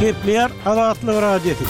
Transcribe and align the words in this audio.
Kepler 0.00 0.50
Adatlı 0.66 1.22
Radyo 1.22 1.50
Tip. 1.54 1.66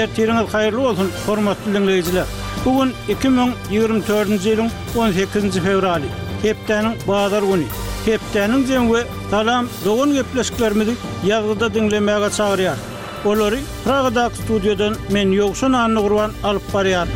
Ertirin 0.00 0.32
hayırlı 0.46 0.88
olsun 0.88 1.10
hormatly 1.26 1.74
dinleyijiler. 1.74 2.24
Bugun 2.64 2.92
2024-nji 3.22 4.48
ýylyň 4.48 4.70
18-nji 4.96 5.60
fevraly, 5.66 6.08
Kepteniň 6.42 6.92
Bahadyr 7.08 7.42
güni. 7.42 7.66
Kepteniň 8.04 8.66
jemgy 8.72 9.00
salam 9.30 9.68
dogun 9.84 10.12
gepleşiklermedi 10.18 10.92
ýagdaýda 11.26 11.72
dinlemäge 11.74 12.28
çagyrýar. 12.38 12.76
Olary 13.24 13.60
Pragada 13.84 14.30
studiýadan 14.42 14.96
men 15.10 15.32
ýogşan 15.40 15.76
anny 15.84 16.00
gurban 16.00 16.32
alyp 16.44 16.66
barýar. 16.72 17.08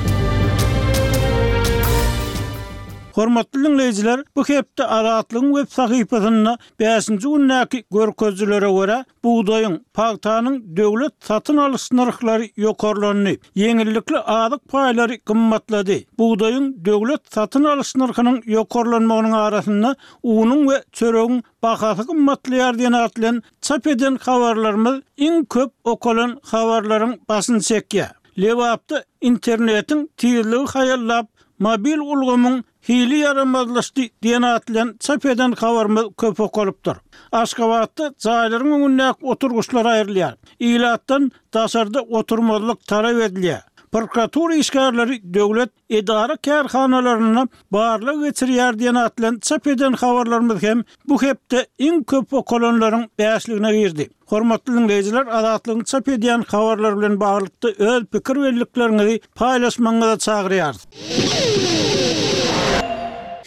Hormatly 3.20 3.64
dinleyijiler, 3.64 4.20
bu 4.36 4.44
hepde 4.44 4.84
araatlyň 4.86 5.54
web 5.54 5.72
sahypasynda 5.74 6.58
5-nji 6.80 7.18
günnäki 7.24 7.80
görkezlere 7.96 8.70
görä 8.76 8.98
buğdaýyň, 9.24 9.74
paýtanyň 9.98 10.54
döwlet 10.78 11.12
satyn 11.28 11.56
alyş 11.64 11.84
narhlary 11.98 12.46
ýokarlandy. 12.64 13.34
Ýeňillikli 13.64 14.18
aýdyk 14.36 14.62
paýlary 14.74 15.18
gymmatlady. 15.32 15.98
Buğdaýyň 16.18 16.70
döwlet 16.88 17.20
satyn 17.34 17.64
alyş 17.74 17.90
narhynyň 18.02 18.38
ýokarlanmagynyň 18.54 19.36
arasynda 19.40 19.90
uwunyň 20.22 20.60
we 20.70 20.80
çöregiň 21.00 21.42
bahasy 21.62 22.02
gymmatlaýar 22.12 22.72
diýen 22.80 22.96
atlan 23.04 23.42
çap 23.68 23.86
eden 23.86 24.16
habarlarymyz 24.28 24.98
iň 25.28 25.38
köp 25.54 25.72
okolan 25.94 26.38
habarlaryň 26.52 27.12
basyn 27.28 27.60
çekýär. 27.70 28.16
Lewapda 28.40 29.04
internetiň 29.30 30.06
tiýizligi 30.20 30.72
haýallap, 30.76 31.28
mobil 31.66 32.00
ulgamyň 32.00 32.62
Hili 32.88 33.16
yaramazlaşdi 33.20 34.10
diyen 34.22 34.42
atlan 34.42 34.96
çepeden 35.00 35.52
kavarmı 35.52 36.02
köpü 36.20 36.46
qoruptur. 36.52 36.96
Aşgabatda 37.32 38.06
jaýlaryň 38.26 38.78
ünnäk 38.86 39.14
oturguşlar 39.22 39.86
ayrılyar. 39.86 40.34
İlatdan 40.58 41.30
tasarda 41.52 42.02
oturmazlıq 42.02 42.78
tarap 42.88 43.14
edilýär. 43.26 43.60
Prokuratura 43.92 44.54
işgärleri 44.56 45.34
döwlet 45.34 45.70
edara 45.90 46.32
kärhanalaryna 46.34 47.48
barlyk 47.72 48.16
geçirýär 48.26 48.78
diyen 48.78 48.94
atlan 48.94 49.38
çepeden 49.42 49.92
kavarlarmy 49.92 50.54
hem 50.60 50.84
bu 51.08 51.22
hepde 51.22 51.66
iň 51.80 52.04
köp 52.04 52.46
kolonların 52.46 53.04
beýşligine 53.18 53.76
girdi. 53.82 54.08
Hormatly 54.26 54.72
dinleyijiler, 54.72 55.26
adatly 55.26 55.84
çepeden 55.84 56.42
kavarlar 56.42 56.98
bilen 56.98 57.20
bagly 57.20 57.70
öz 57.78 58.02
pikirleriňizi 58.12 59.20
paýlaşmagyňyza 59.38 60.16
çagyrýarys. 60.26 60.86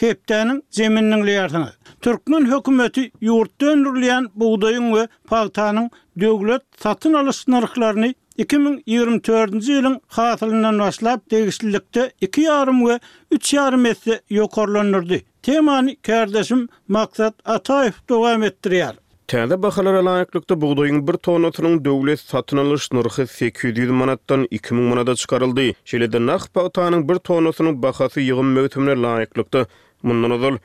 Kepdanyň 0.04 0.58
zeminiň 0.78 1.22
lýardyny. 1.28 1.70
Türkmen 2.04 2.44
hökümeti 2.52 3.04
ýurtda 3.28 3.70
öndürilýän 3.74 4.26
buğdaýyň 4.42 4.88
we 4.96 5.04
paltanyň 5.32 5.86
döwlet 6.20 6.64
satyn 6.86 7.14
alyş 7.20 7.38
narhlaryny 7.54 8.10
2024-nji 8.44 9.62
ýylyň 9.78 9.96
hatalyndan 10.18 10.82
başlap 10.84 11.24
degişlikde 11.32 12.04
2,5 12.28 12.74
we 12.88 12.96
3,5 13.38 13.80
metre 13.86 14.20
ýokarlandyrdy. 14.32 15.22
Temany 15.42 15.96
kärdeşim 16.10 16.68
Maksat 16.88 17.36
Ataýew 17.56 17.94
dowam 18.10 18.44
etdirýär. 18.50 19.00
Täze 19.32 19.56
bahalara 19.64 20.04
laýyklykda 20.10 20.60
buğdaýyň 20.66 21.00
1 21.08 21.14
tonatynyň 21.30 21.80
döwlet 21.86 22.20
satyn 22.28 22.58
alyş 22.66 22.92
narhy 22.92 23.24
800 23.28 23.90
manatdan 24.02 24.44
2000 24.52 24.84
manata 24.92 25.16
çykarıldy. 25.16 25.74
Şeýle-de 25.86 26.26
nahpa 26.26 26.68
otanyň 26.68 27.08
1 27.14 27.24
tonatynyň 27.32 27.80
bahasy 27.88 28.28
ýygym 28.28 28.52
möhtemli 28.60 29.00
laýyklykda 29.08 29.66
Mundan 30.10 30.32
ozal 30.36 30.56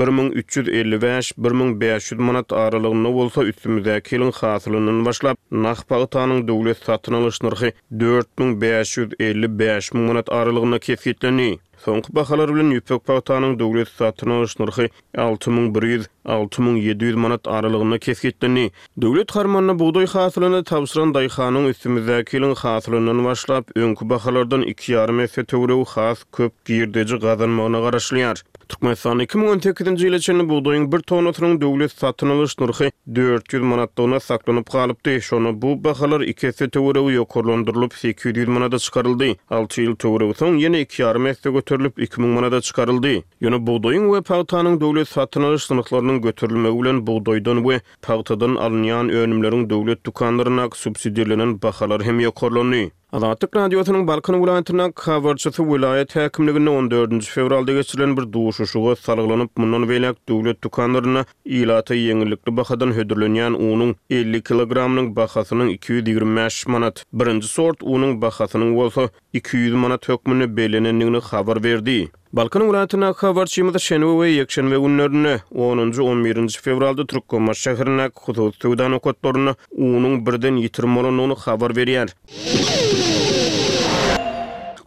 1355-1500 0.00 2.20
manat 2.28 2.52
aralygyny 2.58 3.08
bolsa 3.14 3.44
üstümizde 3.50 3.96
kelin 4.10 4.30
hasylynyň 4.38 5.04
başlap 5.06 5.38
Nahpagtanyň 5.66 6.40
döwlet 6.48 6.78
satyn 6.88 7.14
alyş 7.18 7.38
narhy 7.46 7.70
4555 8.04 9.92
manat 9.94 10.28
aralygyna 10.32 10.78
kesgitleni. 10.78 11.50
Soňky 11.84 12.08
bahalar 12.16 12.48
bilen 12.48 12.70
ýüpek 12.72 13.02
paýtanyň 13.04 13.58
döwlet 13.60 13.90
satyn 13.98 14.30
alyş 14.32 14.54
narhy 14.56 14.86
6100 15.24 16.06
6700 16.24 17.14
manat 17.14 17.48
aralygyna 17.48 17.98
kesgitlendi. 17.98 18.70
Döwlet 19.02 19.30
harmanyna 19.36 19.76
buğday 19.78 20.06
hasylyny 20.12 20.64
tapşyran 20.64 21.12
daýhanyň 21.12 21.68
üstümizde 21.74 22.24
kelin 22.24 22.54
hasylynyň 22.56 23.20
başlap 23.24 23.76
öňkü 23.76 24.08
bahalardan 24.14 24.62
2.5 24.62 25.22
esse 25.22 25.44
töwrew 25.44 25.84
has 25.92 26.24
köp 26.32 26.52
giýerdeji 26.66 27.20
gazanmagyna 27.26 27.80
garaşlyar. 27.84 28.42
Türkmenistan 28.68 29.18
2018-nji 29.26 30.02
ýyly 30.08 30.16
üçin 30.22 30.40
buğdaýyň 30.48 30.86
1 30.92 30.98
tonatynyň 30.98 31.60
döwlet 31.60 31.92
satyn 31.92 32.28
alyş 32.36 32.56
narhy 32.58 32.88
400 33.16 33.62
manatdan 33.62 34.18
saklanyp 34.18 34.72
galypdy. 34.72 35.20
Şonu 35.20 35.62
bu 35.62 35.74
bahalar 35.84 36.20
2 36.20 36.46
esse 36.46 36.68
töwrew 36.68 37.12
ýokurlandyrylyp 37.18 37.94
800 37.98 38.48
manata 38.48 38.78
çykaryldy. 38.78 39.34
6 39.50 39.80
ýyl 39.84 39.96
töwrew 40.06 40.32
soň 40.40 40.58
ýene 40.64 40.80
2.5 40.82 41.28
esse 41.28 41.54
götürülüp 41.74 42.02
2000 42.02 42.30
manada 42.30 42.56
da 42.56 42.60
çıkarıldı. 42.60 43.08
Yönü 43.40 43.66
buğdayın 43.66 44.12
ve 44.12 44.22
pağtanın 44.22 44.80
devlet 44.80 45.08
satın 45.08 45.42
alış 45.42 45.62
sınıflarının 45.62 46.22
götürülme 46.22 46.68
ulan 46.68 47.06
buğdaydan 47.06 47.68
ve 47.68 47.80
pağtadan 48.02 48.54
alınayan 48.54 49.08
önümlerin 49.08 49.70
devlet 49.70 50.06
dukanlarına 50.06 50.68
subsidiyelenen 50.74 51.62
bakalar 51.62 52.02
hem 52.02 52.20
yokorlanıyor. 52.20 52.90
Azatlyk 53.14 53.54
radiosynyň 53.56 54.06
Balkan 54.08 54.40
vilayatynyň 54.42 54.92
Kavarçysy 54.92 55.62
vilayat 55.62 56.14
häkimliginde 56.16 56.70
14-nji 56.70 57.28
fevralda 57.34 57.72
geçirilen 57.72 58.16
bir 58.16 58.24
duşuşuga 58.32 58.96
salgylanyp, 58.96 59.50
mundan 59.58 59.82
beýlek 59.90 60.16
döwlet 60.28 60.58
dukanlaryna 60.66 61.22
ilata 61.54 61.94
ýeňillikli 61.94 62.54
bahadan 62.56 62.90
hödürlenýän 62.96 63.54
unyň 63.68 63.92
50 64.16 64.40
kilogramlyk 64.48 65.14
bahasynyň 65.20 65.68
225 65.76 66.58
manat, 66.66 67.04
birinji 67.12 67.48
sort 67.54 67.82
unyň 67.94 68.16
bahasynyň 68.24 68.74
bolsa 68.80 69.06
200 69.32 69.74
manat 69.84 70.08
hökmüne 70.10 70.50
belenendigini 70.56 71.20
habar 71.30 71.62
berdi. 71.68 71.96
Balkan 72.32 72.66
vilayatyna 72.68 73.14
habarçymyz 73.22 73.78
Şenwe 73.82 74.14
we 74.18 74.28
Yekşenwe 74.40 74.76
günlerini 74.86 75.38
10-njy 75.54 76.00
11-nji 76.02 76.60
fevralda 76.66 77.06
Türkmenistan 77.06 77.72
şäherine 77.76 78.10
hudud 78.24 78.52
tudan 78.60 78.92
okotlaryny 78.98 79.50
unyň 79.78 80.18
birden 80.26 80.56
ýitirmelenini 80.64 81.38
habar 81.46 81.70
berýär. 81.78 82.08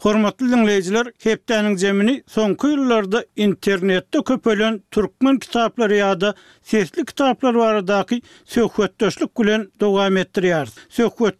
Hormatly 0.07 0.49
dinleyijiler, 0.51 1.07
Kepdaning 1.19 1.77
jemini 1.81 2.21
soňky 2.35 2.69
ýyllarda 2.69 3.19
internetde 3.45 4.21
köpelen 4.29 4.77
türkmen 4.95 5.35
kitaplary 5.45 5.97
ýa-da 5.99 6.29
sesli 6.71 7.03
kitaplar 7.09 7.55
baradaky 7.57 8.21
söhbetdeşlik 8.45 9.01
döşlük 9.01 9.33
bilen 9.39 9.65
dowam 9.79 10.17
etdiriýär. 10.21 10.67
Söhbet 10.89 11.35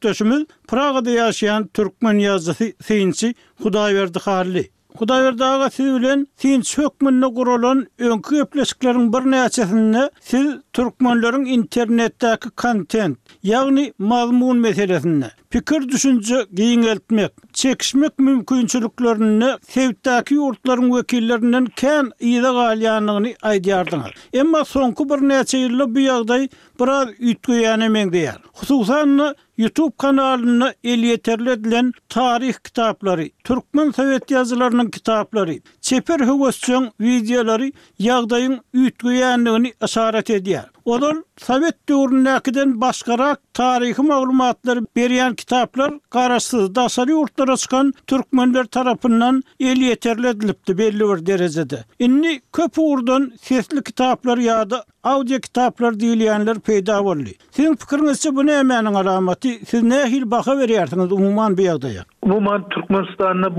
Pragada 0.72 1.10
ýaşaýan 1.20 1.70
türkmen 1.74 2.20
ýazgysy 2.26 2.70
Feinçi 2.90 3.34
Hudaýberdi 3.64 4.20
Xarli. 4.26 4.66
Hudaýberdi 5.00 5.44
aga 5.46 5.70
siz 5.70 5.86
bilen 5.96 6.28
Feinç 6.44 6.68
söhbetini 6.76 7.32
gurulan 7.40 7.86
öňkü 8.00 8.36
öplesikleriň 8.44 9.08
bir 9.14 9.24
näçesini 9.36 10.10
siz 10.22 10.48
türkmenleriň 10.74 11.48
internetdäki 11.56 12.50
kontent, 12.64 13.18
ýagny 13.44 13.94
mazmun 13.98 14.58
meselesini 14.58 15.32
pikir 15.50 15.90
düşünce 15.90 16.46
giyin 16.54 16.84
eltmek, 16.84 17.32
çekişmek 17.54 18.20
mümkünçülüklerini 18.20 19.52
sevdaki 19.70 20.34
yurtların 20.34 20.96
vekillerinden 20.98 21.66
ken 21.66 22.12
iyida 22.20 22.52
galyanlığını 22.52 23.34
aydiyardınar. 23.42 24.14
Emma 24.34 24.66
sonku 24.66 25.10
bir 25.10 25.30
neçe 25.30 25.58
yılla 25.58 25.96
bu 25.96 26.00
yagday 26.00 26.48
biraz 26.82 27.10
ütgüyane 27.20 27.90
mengdeyar. 27.90 28.38
Hususanlı 28.54 29.36
YouTube 29.58 29.96
kanalına 29.98 30.74
el 30.84 31.00
yeterli 31.00 31.50
edilen 31.50 31.92
tarih 32.10 32.54
kitapları, 32.64 33.30
Türkmen 33.44 33.92
Sovet 33.92 34.32
yazılarının 34.32 34.90
kitapları, 34.90 35.56
Çeper 35.82 36.20
Hüvasyon 36.20 36.92
videoları 37.02 37.72
yagdayın 38.00 38.60
ütgüyanlığını 38.74 39.68
asaret 39.82 40.30
ediyar. 40.30 40.66
Odan 40.88 41.24
Sovet 41.42 41.78
döwründäkiden 41.90 42.70
başgarak 42.82 43.40
taryhy 43.58 44.02
maglumatlary 44.08 44.80
berýän 45.00 45.34
kitaplar 45.40 45.92
garaşsyz 46.16 46.70
daşary 46.78 47.12
ýurtlara 47.16 47.58
çykan 47.64 47.86
türkmenler 48.12 48.66
tarapyndan 48.78 49.42
el 49.72 49.82
ýeterledilipdi 49.90 50.78
belli 50.78 51.04
bir 51.10 51.26
derejede. 51.26 51.80
Inni 52.00 52.32
köp 52.54 52.74
urdan 52.80 53.32
sesli 53.42 53.84
kitaplar 53.84 54.38
ýa-da 54.46 54.84
Audio 55.08 55.38
kitaplar 55.40 55.96
diýilýänler 56.00 56.58
peýda 56.68 56.98
boldy. 57.04 57.32
Siň 57.56 57.78
pikiriňizçe 57.80 58.32
bu 58.38 58.44
nämeniň 58.48 58.98
alamaty? 59.00 59.52
Siz 59.70 59.84
nähil 59.86 60.26
baha 60.34 60.56
berýärsiňiz 60.60 61.14
umumy 61.18 61.46
bir 61.60 61.68
ýagda? 61.70 62.02
Bu 62.30 62.42
man 62.44 62.66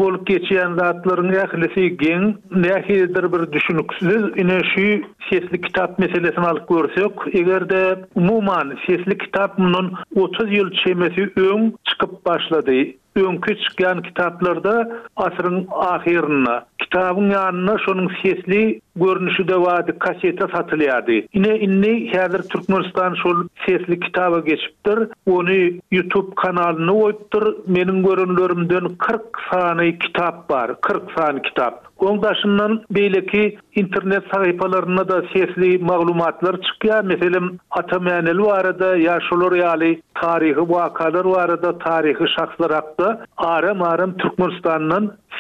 bolup 0.00 0.26
geçýän 0.28 0.76
zatlaryň 0.80 1.32
ählisi 1.44 1.84
geň, 2.04 2.22
hildir 2.90 3.30
bir 3.32 3.32
bir 3.36 3.46
düşünüksiz, 3.56 4.22
ine 4.44 4.58
şu 4.74 4.86
sesli 5.30 5.60
kitap 5.60 5.98
meselesini 5.98 6.46
alyp 6.50 6.68
görsek, 6.68 7.12
egerde 7.32 7.82
umumy 8.14 8.76
sesli 8.86 9.18
kitap 9.24 9.56
30 10.14 10.48
ýyl 10.48 10.68
çemesi 10.84 11.22
ön 11.40 11.74
çykyp 11.88 12.26
başlady. 12.26 12.98
öňkü 13.26 13.54
çykýan 13.64 14.02
kitaplarda 14.08 14.74
asryň 15.26 15.62
ahyryna 15.92 16.56
kitabyň 16.82 17.30
ýanyna 17.38 17.74
şonuň 17.84 18.08
sesli 18.22 18.80
görnüşi 18.96 19.48
de 19.48 19.52
wady 19.64 19.92
kaseta 19.98 20.44
satylýardy. 20.44 21.16
Ine 21.32 21.58
inni, 21.58 22.10
häzir 22.12 22.42
Türkmenistan 22.50 23.14
şol 23.22 23.46
sesli 23.66 24.00
kitaba 24.00 24.38
geçipdir. 24.40 24.98
Onu 25.26 25.52
YouTube 25.90 26.34
kanalını 26.36 26.90
goýupdyr. 26.90 27.54
menin 27.66 28.02
görenlerimden 28.02 28.88
40 28.98 29.22
sany 29.52 29.98
kitap 29.98 30.50
var, 30.50 30.80
40 30.80 31.02
sany 31.16 31.42
kitap. 31.42 31.88
Ondaşyndan 31.98 32.82
beýleki 32.92 33.58
internet 33.78 34.22
sahipalarına 34.34 35.08
da 35.08 35.22
sesli 35.32 35.78
maglumatlar 35.78 36.56
çıkıyor. 36.62 37.04
Meselim 37.04 37.58
Atamayanel 37.70 38.38
var 38.38 38.58
arada 38.64 38.96
yaşolor 38.96 39.52
yali 39.52 40.02
tarihi 40.14 40.56
vakalar 40.60 41.24
var 41.24 41.44
arada 41.44 41.78
tarihi 41.78 42.24
şahslar 42.38 42.72
hakta 42.72 43.24
arım 43.36 43.82
arım 43.82 44.14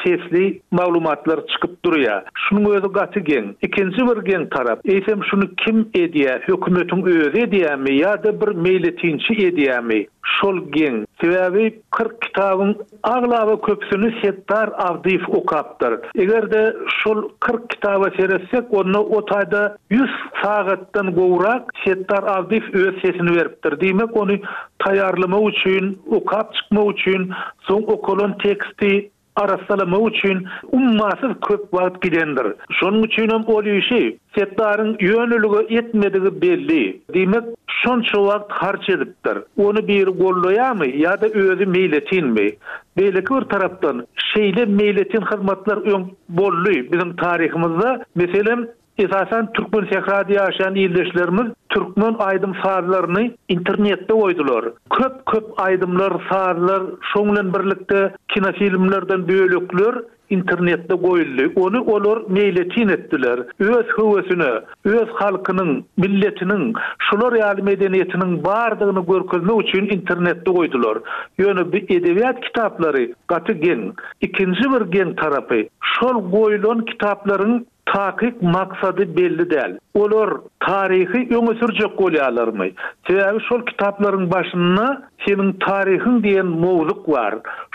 sesli 0.04 0.60
maglumatlar 0.70 1.40
çıkıp 1.46 1.84
duruyor. 1.84 2.22
Şunun 2.48 2.70
özü 2.70 2.92
gati 2.92 3.24
gen. 3.24 3.54
İkinci 3.62 3.96
bir 4.06 4.22
gen 4.24 4.48
taraf. 4.48 4.78
Eysem 4.84 5.20
şunu 5.30 5.42
kim 5.56 5.88
ediyor? 5.94 6.40
Hükümetin 6.40 7.06
öz 7.20 7.34
ediyor 7.44 7.74
mi? 7.74 7.96
Ya 8.00 8.22
da 8.24 8.40
bir 8.40 8.48
meyletinci 8.54 9.46
ediyor 9.46 9.80
mi? 9.82 10.06
şol 10.40 10.56
gen. 10.72 11.06
Sebebi 11.20 11.80
40 11.90 12.22
kitabın 12.22 12.76
aglawy 13.02 13.60
köpsünü 13.66 14.14
Settar 14.22 14.70
avdif 14.78 15.28
okaptar... 15.28 15.94
Eger 16.14 16.50
de 16.50 16.76
şol 17.04 17.28
40 17.40 17.70
kitabı... 17.70 18.10
beresek 18.28 18.64
onu 18.72 18.98
o 19.00 19.26
tayda 19.26 19.76
100 19.90 20.00
sagatdan 20.42 21.14
gowrak 21.14 21.62
Settar 21.84 22.22
avdif 22.22 22.74
öz 22.74 22.94
sesini 23.02 23.36
beripdir. 23.36 23.80
Demek 23.80 24.16
onu 24.16 24.36
tayarlama 24.78 25.38
üçin, 25.50 26.02
ukap 26.06 26.54
çıkma 26.54 26.82
üçin, 26.92 27.32
soň 27.68 27.82
okolun 27.92 28.32
teksti 28.42 29.10
arasalama 29.40 29.98
üçin 30.08 30.46
ummasız 30.72 31.30
köp 31.48 31.60
wagt 31.70 32.02
gidendir. 32.02 32.46
Şonu 32.80 33.00
üçin 33.06 33.22
hem 33.34 33.42
olýyşy, 33.54 34.04
setlaryň 34.36 34.90
ýönüligi 35.08 35.62
etmedigi 35.80 36.32
belli. 36.42 36.82
Diýmek 37.14 37.44
şon 37.82 38.02
şu 38.02 38.18
wagt 38.28 38.52
harç 38.52 38.88
edipdir. 38.88 39.36
Onu 39.56 39.88
bir 39.88 40.06
gollaýamy 40.06 40.88
ýa-da 41.02 41.26
özü 41.26 41.64
meýletinmi? 41.76 42.46
Beýle 42.98 43.24
kör 43.24 43.42
tarapdan 43.54 44.06
şeýle 44.32 44.62
meýletin 44.80 45.24
hyzmatlar 45.32 45.76
öň 45.94 46.02
bolly 46.28 46.92
bizim 46.92 47.16
taryhymyzda. 47.16 48.04
Meselem 48.14 48.66
Esasen 48.98 49.48
Türkmen 49.54 49.84
Sekradi 49.92 50.32
yaşayan 50.32 50.74
ildeşlerimiz 50.74 51.52
Türkmen 51.68 52.16
aydım 52.18 52.52
sarlarını 52.64 53.30
internette 53.48 54.12
oydular. 54.12 54.64
Köp 54.96 55.26
köp 55.26 55.44
aydımlar, 55.60 56.12
sarlar, 56.32 56.82
şonglen 57.14 57.54
birlikte 57.54 58.12
kinofilmlerden 58.28 59.28
bölüklür, 59.28 60.04
internetde 60.30 60.94
goyildi. 60.94 61.52
Onu 61.56 61.80
olor 61.82 62.30
meyle 62.30 62.68
tin 62.68 62.88
ettiler. 62.88 63.40
Öz 63.58 63.84
hıvesini, 63.86 64.60
öz 64.84 65.08
halkının, 65.14 65.84
milletinin, 65.96 66.72
şular 67.10 67.32
yali 67.32 67.62
medeniyetinin 67.62 68.44
bağırdığını 68.44 69.06
görkülme 69.06 69.62
için 69.68 69.98
internette 69.98 70.50
goydular. 70.50 70.98
Yönü 71.38 71.72
bir 71.72 72.00
edebiyat 72.00 72.40
kitapları 72.40 73.12
katı 73.26 73.52
gen, 73.52 73.92
ikinci 74.20 74.62
bir 74.70 74.80
gen 74.92 75.14
tarafı, 75.16 75.64
şol 76.00 76.30
goyulun 76.30 76.80
kitapların 76.84 77.66
Takik 77.94 78.42
maqsadı 78.54 79.04
belli 79.16 79.42
dəl. 79.52 79.72
Olur 80.00 80.30
tarihi 80.66 81.20
yomusurcaq 81.34 81.92
qoli 82.00 82.20
alarmay. 82.24 82.72
Sebebi 83.10 83.40
şol 83.48 83.62
kitapların 83.66 84.30
başına 84.30 85.02
senin 85.26 85.52
tarihin 85.60 86.22
diyen 86.22 86.46
moğuluk 86.46 87.08
var. 87.08 87.34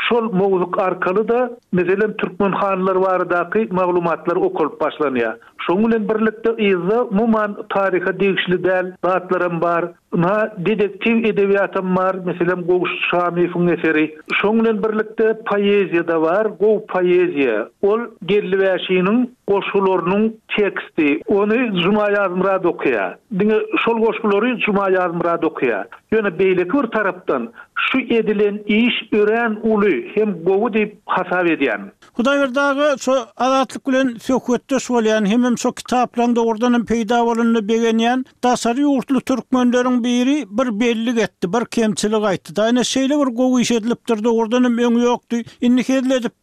Şol 0.09 0.31
moğuluk 0.33 0.79
arkalı 0.79 1.27
da 1.27 1.51
mezelen 1.71 2.17
Türkmen 2.17 2.51
hanlar 2.51 2.95
var 2.95 3.21
maglumatlar 3.21 3.71
maqlumatlar 3.71 4.35
okulup 4.35 4.81
başlanıya. 4.81 5.37
Şongulen 5.67 6.09
birlikte 6.09 6.49
izi 6.63 6.99
muman 7.17 7.57
tarihi 7.69 8.11
dəl, 8.21 8.55
dəl, 8.59 8.93
dəl, 9.03 9.61
bar. 9.61 9.85
Ma 10.15 10.49
dedektiv 10.57 11.23
edebiyatım 11.25 11.95
var. 11.97 12.15
Meselem 12.25 12.61
Goğuş 12.63 12.89
Şamif'in 13.11 13.67
eseri. 13.67 14.15
Şonglen 14.41 14.83
birlikte 14.83 15.39
poeziya 15.45 16.07
da 16.07 16.21
var. 16.21 16.45
Goğ 16.59 16.85
poeziya. 16.87 17.67
Ol 17.81 17.99
gerliväşiniň 18.25 19.27
goşgularynyň 19.49 20.31
teksti. 20.57 21.19
Onu 21.27 21.81
Juma 21.83 22.11
Yazmyra 22.11 22.63
dokuya. 22.63 23.17
Dine 23.39 23.55
şol 23.85 23.97
goşgulary 24.01 24.57
Juma 24.65 24.89
Yazmyra 24.89 25.41
dokuya. 25.41 25.85
Yöne 26.13 26.39
beylik 26.39 26.75
ur 26.75 26.83
taraftan 26.83 27.49
şu 27.75 27.99
edilen 27.99 28.57
iş 28.65 28.93
ören 29.19 29.57
ulu 29.63 29.89
hem 30.13 30.43
gogu 30.43 30.73
deyip 30.73 30.97
hasav 31.05 31.45
ediyen. 31.45 31.91
Hudaverdağı 32.13 32.97
so 32.97 33.13
adatlık 33.37 33.85
gülen 33.85 34.15
sökvette 34.21 34.79
söyleyen 34.79 35.25
hem 35.25 35.43
hem 35.43 35.57
so 35.57 35.71
kitaplan 35.71 36.35
da 36.35 36.85
peyda 36.85 37.23
olunlu 37.23 37.67
begeneyen 37.67 38.25
dasarı 38.43 38.81
yurtlu 38.81 39.21
Türkmenlerin 39.21 40.03
biri 40.03 40.45
bir 40.49 40.79
bellik 40.79 41.17
etti, 41.17 41.53
bir 41.53 41.65
kemçilik 41.65 42.23
aytı. 42.23 42.61
Aynı 42.61 42.85
şeyle 42.85 43.13
bir 43.19 43.31
gogu 43.35 43.59
iş 43.59 43.71
edilip 43.71 44.07
durdu, 44.09 44.29
oradan 44.29 44.63
hem 44.63 44.77
önü 44.77 45.01
yoktu. 45.03 45.35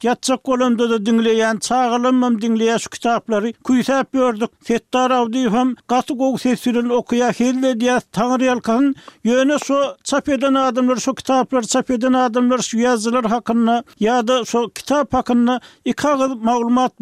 yatsak 0.02 0.46
da 0.46 1.06
dinleyen, 1.06 1.56
çağılınmam 1.56 2.42
dinleyen 2.42 2.76
şu 2.76 2.90
kitapları 2.90 3.52
kuysap 3.64 4.12
gördük. 4.12 4.50
Settar 4.62 5.10
avdiyifam, 5.10 5.74
gatı 5.88 6.14
govu 6.14 6.38
sesülün 6.38 6.88
okuya 6.88 7.28
hildediyaz, 7.30 8.02
Tanrı 8.12 8.44
yalkanın 8.44 8.94
yönü 9.24 9.59
şu 9.66 9.82
çap 10.04 10.28
eden 10.28 10.54
adamlar, 10.54 10.96
şu 10.96 11.14
kitaplar 11.14 11.62
çap 11.62 11.90
eden 11.90 12.12
adamlar, 12.12 12.58
şu 12.58 12.78
yazılar 12.78 13.24
hakkında 13.24 13.84
ya 14.00 14.28
da 14.28 14.44
şu 14.44 14.70
kitap 14.74 15.14
hakkında 15.14 15.60
iki 15.84 16.08
ağız 16.08 16.34
maglumat 16.42 16.92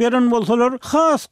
has 0.82 1.28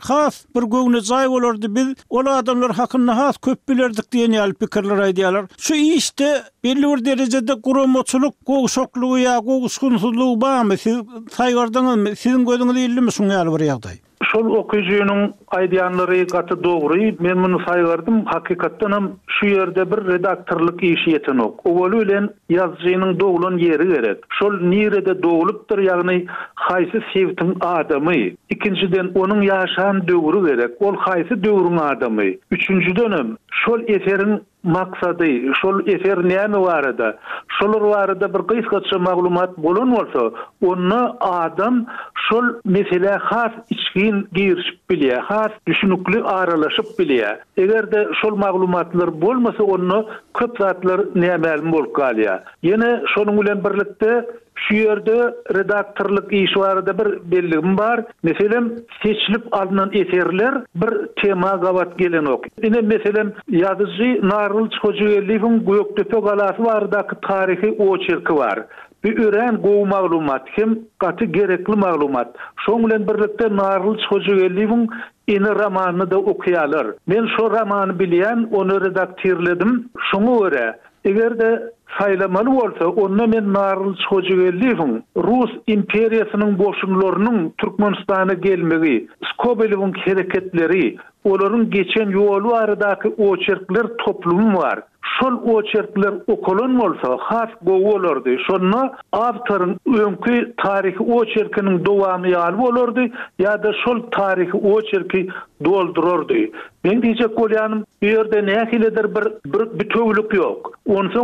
has 0.00 0.44
bir 0.54 0.60
gogunu 0.60 1.00
zay 1.00 1.26
olurdu. 1.26 1.66
Biz 1.74 1.86
o 2.10 2.18
adamlar 2.18 2.72
hakkında 2.74 3.16
has 3.16 3.38
köp 3.38 3.68
bilirdik 3.68 4.12
diyen 4.12 4.32
yal 4.32 4.52
pikirler 4.52 4.98
aydiyalar. 4.98 5.46
Şu 5.58 5.74
işte 5.74 6.42
belli 6.64 6.82
bir 6.82 7.04
derecede 7.04 7.60
kuramoçuluk, 7.60 8.34
gogusokluğu 8.46 9.18
ya 9.18 9.38
gogusunsuzluğu 9.38 10.40
bağ 10.40 10.64
mı? 10.64 10.76
Siz 10.76 10.96
saygardınız 11.32 12.18
Sizin 12.18 12.44
gözünüzü 12.46 12.80
Şol 14.24 14.44
okuyucunun 14.50 15.34
aydiyanları 15.48 16.24
gatı 16.24 16.64
doğru, 16.64 16.94
men 17.20 17.44
bunu 17.44 17.58
saygardım, 17.68 18.24
hakikatten 18.24 18.92
hem 18.92 19.10
şu 19.26 19.46
yerde 19.46 19.90
bir 19.90 20.12
redaktörlük 20.12 20.82
işi 20.82 21.10
yetin 21.10 21.38
ok. 21.38 21.66
O 21.66 21.88
ile 22.02 22.20
yazıcının 22.48 23.20
doğulun 23.20 23.58
yeri 23.58 23.88
gerek. 23.88 24.16
Şol 24.38 24.54
nirede 24.60 25.22
doğuluptır, 25.22 25.78
yani 25.78 26.26
haysi 26.54 27.00
sevtin 27.14 27.54
adamı. 27.60 28.12
den, 28.92 29.10
onun 29.14 29.42
yaşayan 29.42 30.08
doğru 30.08 30.46
gerek, 30.46 30.82
ol 30.82 30.96
haysi 30.96 31.44
doğrun 31.44 31.76
adamy. 31.76 32.34
Üçüncü 32.50 32.96
dönem, 32.96 33.36
şol 33.52 33.80
eserin 33.86 34.42
maksady, 34.62 35.52
şol 35.62 35.86
efer 35.88 36.18
näme 36.18 36.60
barada, 36.62 37.16
şol 37.60 37.72
barada 37.90 38.34
bir 38.34 38.54
gysgaça 38.56 38.98
maglumat 38.98 39.58
bolun 39.58 39.92
bolsa, 39.92 40.36
onu 40.66 41.16
adam 41.20 41.86
şol 42.28 42.44
mesele 42.64 43.08
has 43.10 43.52
içgin 43.70 44.28
girişip 44.32 44.78
bilýä, 44.90 45.20
has 45.20 45.50
düşünükli 45.68 46.22
aralaşyp 46.22 46.84
bilýä. 46.98 47.38
Egerde 47.56 48.08
şol 48.22 48.36
maglumatlar 48.36 49.20
bolmasa, 49.22 49.64
onu 49.64 50.06
köp 50.34 50.58
zatlar 50.60 50.98
näme 51.14 51.72
bolup 51.72 51.94
galýa. 51.96 52.36
Ýene 52.64 52.90
şonuň 53.14 53.40
bilen 53.40 53.64
birlikde 53.64 54.26
şu 54.68 54.74
yerde 54.74 55.34
redaktörlük 55.54 56.24
da 56.86 56.98
bir 57.10 57.30
belligim 57.32 57.78
bar. 57.78 58.04
Meselem 58.22 58.70
seçilip 59.02 59.54
alınan 59.54 59.90
eserler 59.92 60.62
bir 60.74 60.90
tema 61.22 61.50
gavat 61.62 61.98
gelen 61.98 62.24
ok. 62.24 62.46
Yine 62.62 62.80
meselem 62.80 63.32
yazıcı 63.48 64.28
Narıl 64.28 64.68
Çocuğeli'nin 64.82 65.66
Göktöpe 65.66 66.18
Galası 66.20 66.64
var 66.64 66.92
da 66.92 67.06
tarihi 67.28 67.76
o 67.78 67.98
çirki 67.98 68.34
var. 68.34 68.58
bir 69.04 69.18
ören 69.24 69.56
gowy 69.56 69.84
maglumat 69.84 70.42
hem 70.50 70.78
gaty 71.00 71.24
gerekli 71.24 71.74
maglumat. 71.76 72.36
Şoň 72.64 72.78
bilen 72.86 73.08
birlikde 73.08 73.56
Narıl 73.56 73.94
Çojugelliwiň 74.08 74.88
ini 75.26 76.10
da 76.10 76.18
okuyalar. 76.18 76.86
Men 77.06 77.26
şu 77.36 77.50
romany 77.50 77.90
bilýän, 77.90 78.50
onu 78.54 78.80
redaktirledim. 78.80 79.88
Şunu 80.10 80.44
öre, 80.44 80.78
egerde 81.04 81.62
saylamalı 81.98 82.50
olsa, 82.50 82.86
onda 82.88 83.26
men 83.26 83.52
narıl 83.52 83.94
çoğu 84.10 84.22
Rus 85.16 85.50
imperiyasının 85.66 86.58
boşunlarının 86.58 87.52
Türkmenistan'a 87.58 88.34
gelmeyi, 88.34 89.08
Skobelev'in 89.32 89.92
hareketleri, 89.92 90.96
onların 91.24 91.70
geçen 91.70 92.10
yolu 92.10 92.54
aradaki 92.54 93.08
oçerkler 93.08 93.86
toplumu 94.04 94.58
var. 94.58 94.80
Şol 95.20 95.34
oçerkler 95.54 96.14
okulun 96.26 96.76
olsa 96.78 97.16
has 97.20 97.48
gov 97.62 97.82
olurdu. 97.94 98.30
Şonna 98.46 98.92
avtarın 99.12 99.80
önkü 99.86 100.52
tarihi 100.56 100.98
oçerkinin 101.02 101.84
devamı 101.86 102.28
yalı 102.28 102.62
olurdu. 102.62 103.00
Ya 103.38 103.62
da 103.62 103.72
şol 103.84 104.02
tarihi 104.10 104.52
oçerki 104.56 105.28
doldururdu. 105.64 106.34
Ben 106.84 107.02
diyecek 107.02 107.40
olyanım 107.42 107.84
bir 108.02 108.08
yerde 108.12 108.46
ne 108.46 108.72
bir, 108.72 108.80
bir, 109.46 109.78
bir 109.80 109.88
tövlük 109.88 110.34
yok. 110.34 110.72
Onsa 110.88 111.20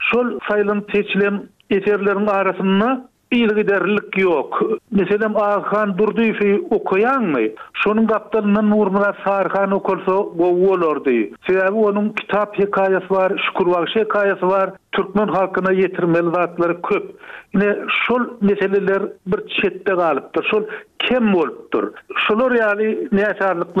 şol 0.00 0.38
saylan 0.48 0.84
seçilen 0.92 1.42
eserlerin 1.70 2.26
arasında 2.26 3.08
bir 3.32 3.56
giderlik 3.56 4.18
yok. 4.18 4.62
Mesela 4.90 5.28
Ağhan 5.34 5.98
Durduyfi 5.98 6.66
okuyan 6.70 7.24
mı? 7.24 7.38
Şunun 7.72 8.06
kaptanına 8.06 8.62
Nur 8.62 8.86
Murat 8.86 9.16
Sarıhan 9.26 9.70
okursa 9.70 10.12
bu 10.38 10.46
olurdu. 10.70 11.10
Sebebi 11.48 11.72
onun 11.72 12.08
kitap 12.08 12.58
hikayesi 12.58 13.10
var, 13.10 13.28
şükür 13.46 13.70
vakşı 13.72 13.98
hikayesi 13.98 14.46
var. 14.46 14.70
Türkmen 14.92 15.28
halkına 15.28 15.72
yetirmel 15.72 16.24
wagtlary 16.24 16.76
köp. 16.88 17.16
Yine, 17.54 17.76
şol 18.06 18.20
meseleler 18.40 19.02
bir 19.26 19.48
çetde 19.62 19.94
galypdyr. 19.94 20.42
Şol 20.50 20.62
kim 20.98 21.32
bolupdyr? 21.32 21.84
Şular 22.26 22.50
ýa-ni 22.58 22.88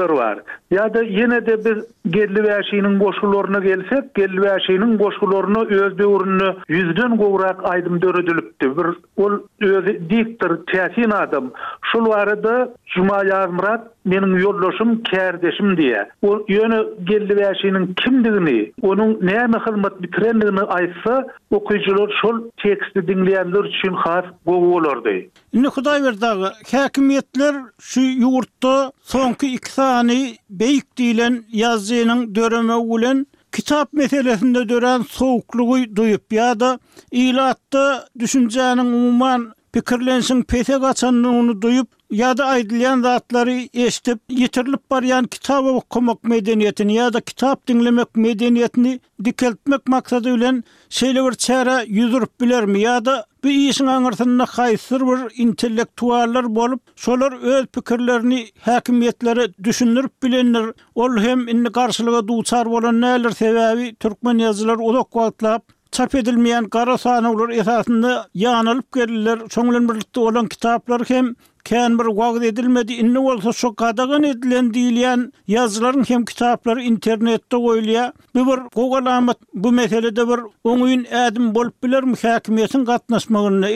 var. 0.00 0.10
bar. 0.18 0.36
Ýa-da 0.72 1.00
ýene 1.02 1.38
de 1.46 1.54
bir 1.64 1.78
gelli 2.16 2.98
goşgularyna 2.98 3.58
gelsek, 3.58 4.14
gelli 4.14 4.40
wäşiniň 4.46 4.92
goşgularyna 4.98 5.84
özde 5.84 6.06
urunu 6.06 6.48
ýüzden 6.68 7.16
gowrak 7.16 7.58
aýdym 7.72 8.02
döredilipdi. 8.02 8.66
Bir 8.78 8.86
ol 9.16 9.32
özde 9.60 10.10
diktir, 10.10 10.50
täsi 10.70 11.14
adam. 11.14 11.50
Şol 11.92 12.06
da 12.46 12.68
Juma 12.86 13.24
Yarmurat 13.24 13.82
meniň 14.06 14.32
ýoldaşym, 14.42 14.88
kardeşim 15.10 15.68
diýe. 15.80 16.06
O 16.22 16.28
ýöne 16.52 16.80
gelli 17.04 17.32
wäşiniň 17.42 17.94
kimdigini, 18.00 18.72
onuň 18.82 19.10
näme 19.30 19.58
hyzmat 19.66 20.02
bitirendigini 20.02 20.60
aýdy. 20.60 20.97
bolsa 21.04 21.26
okuyjylar 21.50 22.10
şol 22.22 22.42
teksti 22.62 23.06
dinleyenler 23.08 23.64
üçin 23.64 23.94
has 23.94 24.24
gowulardy. 24.46 25.26
Ne 25.54 25.66
Hudaý 25.66 26.02
berdi, 26.04 26.26
häkimetler 26.70 27.54
şu 27.80 28.00
ýurtda 28.00 28.92
soňky 29.02 29.46
2 29.54 29.72
sany 29.72 30.36
beýik 30.50 30.96
diilen 30.96 31.44
ýazynyň 31.52 32.34
döreme 32.34 32.76
bolan 32.76 33.26
kitap 33.52 33.92
meselesinde 33.92 34.68
dören 34.68 35.02
sowukluguy 35.08 35.82
duýup 35.82 36.28
ýa-da 36.30 36.78
ilatda 37.10 38.04
düşünjäniň 38.18 38.80
umumy 38.80 39.50
Pikirlensin 39.72 40.42
pese 40.42 40.76
gatsanını 40.78 41.38
onu 41.38 41.62
duyup 41.62 41.88
ya 42.10 42.36
da 42.36 42.44
aydilyan 42.46 43.02
rahatları 43.02 43.54
estip 43.74 44.18
bar 44.30 44.66
baryan 44.90 45.24
kitabı 45.24 45.68
okumak 45.68 46.24
medeniyetini 46.24 46.94
ya 46.94 47.12
da 47.12 47.20
kitap 47.20 47.66
dinlemek 47.68 48.16
medeniyetini 48.16 49.00
dikeltmek 49.24 49.86
maksadı 49.86 50.32
ulen 50.34 50.64
seyli 50.90 51.24
bir 51.24 51.32
çara 51.32 51.82
yudurup 51.82 52.40
biler 52.40 52.66
mi 52.66 52.80
ya 52.80 53.04
da 53.04 53.26
bir 53.44 53.50
iyisin 53.50 53.86
anırtınına 53.86 54.46
kaysır 54.46 55.00
bir 55.00 55.42
intellektuallar 55.44 56.54
bolup 56.54 56.80
solar 56.96 57.32
öl 57.42 57.66
pikirlerini 57.66 58.46
hakimiyetleri 58.60 59.54
düşünürp 59.64 60.22
bilenler 60.22 60.66
ol 60.94 61.18
hem 61.18 61.48
inni 61.48 61.72
karsılığa 61.72 62.28
duçar 62.28 62.66
olan 62.66 63.00
nelir 63.00 63.30
sebebi 63.30 63.94
Türkmen 63.94 64.38
yazılar 64.38 64.76
odak 64.76 65.16
vaatla 65.16 65.60
çap 65.92 66.14
edilmeyen 66.14 66.64
qara 66.68 66.98
sanuglar 66.98 67.48
esasında 67.48 68.26
yanılıp 68.34 68.92
gelirler. 68.92 69.38
Şonlun 69.54 69.88
birlikte 69.88 70.20
olan 70.20 70.46
kitaplar 70.46 71.02
hem 71.08 71.34
kan 71.68 71.98
bir 71.98 72.04
vaqt 72.04 72.44
edilmedi. 72.44 72.92
Inni 72.92 73.16
bolsa 73.26 73.52
şo 73.52 73.68
qadagan 73.74 74.22
edilen 74.22 74.66
diýilen 74.74 75.32
yazylaryň 75.48 76.10
hem 76.10 76.24
kitaplary 76.24 76.86
internetde 76.88 77.56
goýulýar. 77.56 78.12
Bu 78.34 78.46
bir 78.46 78.58
goýulamat 78.78 79.36
bu 79.54 79.72
meselede 79.72 80.28
bir 80.28 80.40
oňuň 80.70 81.06
ädim 81.26 81.54
bolup 81.54 81.82
biler 81.82 82.02
mühakimetiň 82.02 82.84
gatnaşmagyna 82.84 83.68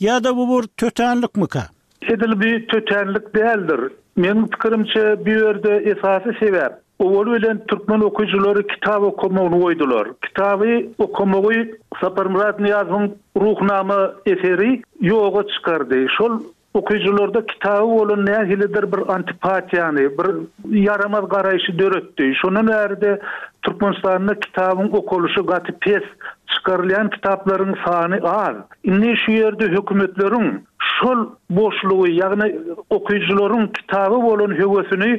Ya 0.00 0.24
da 0.24 0.36
bu 0.36 0.48
bir 0.62 0.64
mi 1.40 1.46
ka? 1.48 1.62
bir 2.40 2.66
tötenlik 2.68 3.34
däldir. 3.34 3.92
Men 4.16 4.46
pikirimçe 4.48 5.16
bu 5.24 5.28
ýerde 5.30 5.72
esasy 5.90 6.28
sebäp 6.30 6.74
Oğul 6.98 7.34
bilen 7.34 7.60
türkmen 7.68 8.00
okuyjylary 8.00 8.66
kitap 8.66 9.02
okumagy 9.02 9.54
goýdylar. 9.54 10.14
Kitaby 10.24 10.76
okumagy 10.98 11.58
Sapar 12.00 12.26
Murat 12.26 12.60
Ruhnama 13.40 13.98
eseri 14.26 14.68
ýoga 15.02 15.44
çykardy. 15.54 16.04
Şol 16.18 16.38
okuyjylarda 16.74 17.42
kitaby 17.46 17.82
bolan 17.94 18.24
nähilidir 18.26 18.86
bir 18.92 18.98
antipatiýany, 19.16 20.04
bir 20.18 20.46
yaramaz 20.84 21.24
garaýşy 21.34 21.74
döretdi. 21.78 22.30
Şonuň 22.42 22.66
ýerinde 22.76 23.18
türkmenstanyň 23.62 24.34
kitabyny 24.46 24.90
okuluşy 25.02 25.40
gati 25.50 25.72
pes 25.80 26.04
çykarylan 26.54 27.10
kitapların 27.10 27.74
sany 27.86 28.18
az. 28.36 28.56
Inni 28.84 29.14
şu 29.24 29.32
ýerde 29.36 29.66
hökümetleriň 29.76 30.46
şol 30.94 31.20
boşlugy, 31.50 32.18
ýagny 32.20 32.48
okuyjylaryň 32.90 33.68
kitaby 33.80 34.16
bolan 34.28 34.52
hewesini 34.60 35.12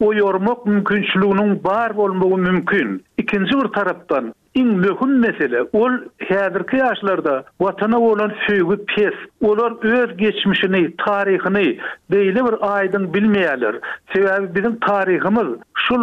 o 0.00 0.14
yormak 0.14 0.66
mümkünçlüğünün 0.66 1.64
bar 1.64 1.96
bolmagy 1.96 2.34
mümkün. 2.40 3.04
Ikinci 3.18 3.54
bir 3.58 3.68
tarapdan 3.68 4.34
İng 4.54 4.72
mühim 4.86 5.18
mesele 5.20 5.62
ol 5.72 5.90
häzirki 6.28 6.76
ýaşlarda 6.82 7.34
watana 7.58 8.00
bolan 8.00 8.32
söýgü 8.46 8.78
pes. 8.92 9.14
Olar 9.42 9.72
öz 9.92 10.16
geçmişini, 10.16 10.82
taryhyny 11.04 11.68
beýle 12.12 12.40
bir 12.46 12.56
aýdyň 12.74 13.04
bilmeýärler. 13.14 13.74
Sebäbi 14.14 14.46
biziň 14.56 14.74
taryhymyz 14.88 15.48
şul 15.84 16.02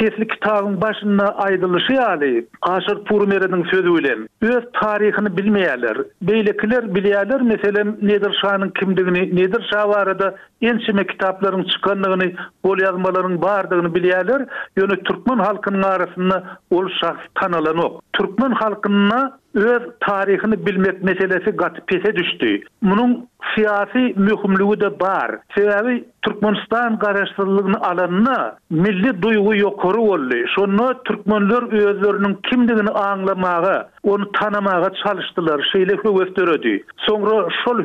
Sesli 0.00 0.26
kitabın 0.28 0.80
başında 0.80 1.38
aydılışı 1.38 1.92
yali, 1.92 2.46
Aşır 2.62 3.04
Purmeri'nin 3.04 3.64
sözü 3.70 4.00
ile, 4.00 4.16
öz 4.40 4.64
tarihini 4.72 5.36
bilmeyeler, 5.36 5.98
beylekiler 6.22 6.94
bilyeler, 6.94 7.40
mesela 7.42 7.84
Nedir 8.02 8.36
Şah'ın 8.42 8.68
kimdini, 8.78 9.36
Nedir 9.36 9.64
Şah 9.72 9.88
var 9.88 10.18
da, 10.18 10.34
ençime 10.62 11.06
kitapların 11.06 11.62
çıkanlığını, 11.64 12.32
bol 12.64 12.78
yazmaların 12.78 13.42
bağırdığını 13.42 13.90
yönü 14.76 15.02
Türkmen 15.02 15.38
halkının 15.38 15.82
arasında 15.82 16.44
ol 16.70 16.88
şahs 17.00 17.16
tanılan 17.34 17.78
ok. 17.78 18.00
Türkmen 18.12 18.50
halkına 18.50 19.38
öz 19.58 19.82
tarihini 20.00 20.66
bilmek 20.66 21.02
meselesi 21.02 21.50
gatı 21.50 21.80
pese 21.86 22.16
düştü. 22.16 22.60
Munun 22.82 23.28
siyasi 23.56 23.98
mühümlüğü 24.16 24.80
de 24.80 25.00
bar. 25.00 25.38
Sebebi 25.56 26.04
Türkmenistan 26.22 26.98
karşısızlığını 26.98 27.76
alanına 27.82 28.56
milli 28.70 29.22
duygu 29.22 29.54
yokuru 29.56 30.02
oldu. 30.02 30.34
Sonra 30.58 31.02
Türkmenler 31.04 31.62
özlerinin 31.72 32.38
kimliğini 32.50 32.90
anlamağı 32.90 33.88
onu 34.10 34.32
tanamağa 34.32 34.90
çalıştılar 35.04 35.68
şeyle 35.72 35.94
hüvestör 35.96 36.48
ödü. 36.48 36.80
Sonra 36.96 37.48
şol 37.64 37.78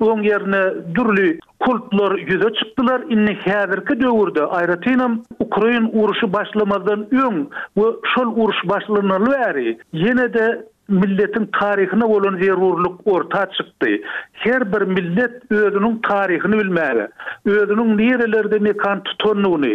on 0.00 0.22
yerine 0.22 0.62
dürlü 0.94 1.38
kultlar 1.60 2.18
yüze 2.18 2.48
çıktılar. 2.52 3.02
İnni 3.08 3.34
hevirki 3.34 4.00
dövürdü. 4.00 4.40
Ayrıtinam, 4.42 5.22
Ukrayin 5.38 5.90
uruşu 5.92 6.32
başlamadan 6.32 7.06
ön, 7.14 7.48
bu 7.76 8.00
şol 8.14 8.36
uruşu 8.36 8.68
başlamadan 8.68 9.32
veri, 9.32 9.78
yine 9.94 10.32
de 10.34 10.64
milletin 10.88 11.46
tarihine 11.60 12.04
olan 12.04 12.36
zerurluk 12.38 13.00
orta 13.04 13.46
çıktı. 13.56 13.86
Her 14.32 14.72
bir 14.72 14.80
millet 14.82 15.52
özünün 15.52 16.00
tarihini 16.02 16.58
bilmeli. 16.58 17.08
Özünün 17.46 17.98
nerelerde 17.98 18.58
mekan 18.58 19.02
tutunluğunu, 19.02 19.66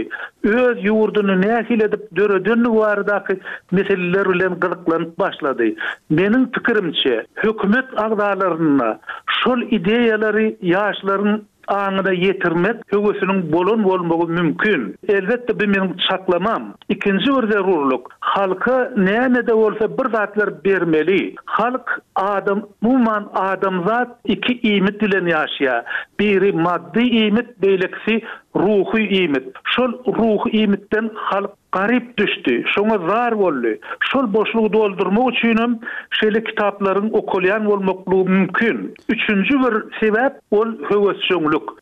öz 0.44 0.78
yurdunu 0.84 1.42
nehil 1.42 1.82
edip 1.82 2.16
dörödünlü 2.16 2.70
vardaki 2.70 3.40
meseleler 3.72 4.26
ile 4.36 4.48
gılıklanıp 4.48 5.20
başladı. 5.20 5.64
Benim 6.12 6.52
fikrimçe 6.52 7.24
hükümet 7.44 7.86
ağdalarına 7.98 9.00
şol 9.44 9.62
ideyaları 9.62 10.56
yaşların 10.62 11.42
anıda 11.70 12.14
yetirmek 12.14 12.76
hüvesinin 12.92 13.52
bolon 13.54 13.84
bolmogu 13.84 14.28
mümkün. 14.28 14.96
Elbetde 15.10 15.60
bi 15.60 15.68
min 15.68 15.98
çaklamam. 16.10 16.74
Ikinji 16.90 17.26
bir 17.28 17.52
zarurluk. 17.52 18.10
halka 18.20 18.92
näme 18.98 19.48
de 19.48 19.54
olsa 19.54 19.88
bir 19.98 20.12
zatlar 20.14 20.64
bermeli. 20.64 21.36
Halk 21.46 22.02
adam, 22.16 22.62
muman 22.82 23.30
adam 23.34 23.84
iki 24.26 24.60
imit 24.74 25.02
dilen 25.02 25.26
yaşaya. 25.26 25.86
Biri 26.20 26.52
maddi 26.52 27.04
imit, 27.04 27.62
beyleksi 27.62 28.22
ruhy 28.56 29.24
imit. 29.26 29.44
Şol 29.76 29.92
ruhu 30.18 30.50
imitten 30.50 31.10
halk 31.16 31.52
garip 31.72 32.18
düşdi. 32.18 32.66
Şoňa 32.76 33.10
zar 33.10 33.38
boldy. 33.40 33.74
Şol 34.00 34.34
boşlugy 34.34 34.74
doldurmak 34.78 35.30
üçinem 35.34 35.80
şeýle 36.20 36.40
kitaplaryň 36.50 37.08
okulýan 37.20 37.66
bolmakly 37.70 38.18
mümkin. 38.34 38.78
3-nji 39.16 39.56
bir 39.64 39.76
sebäp 40.02 40.34
ol 40.52 40.70
höwes 40.90 41.20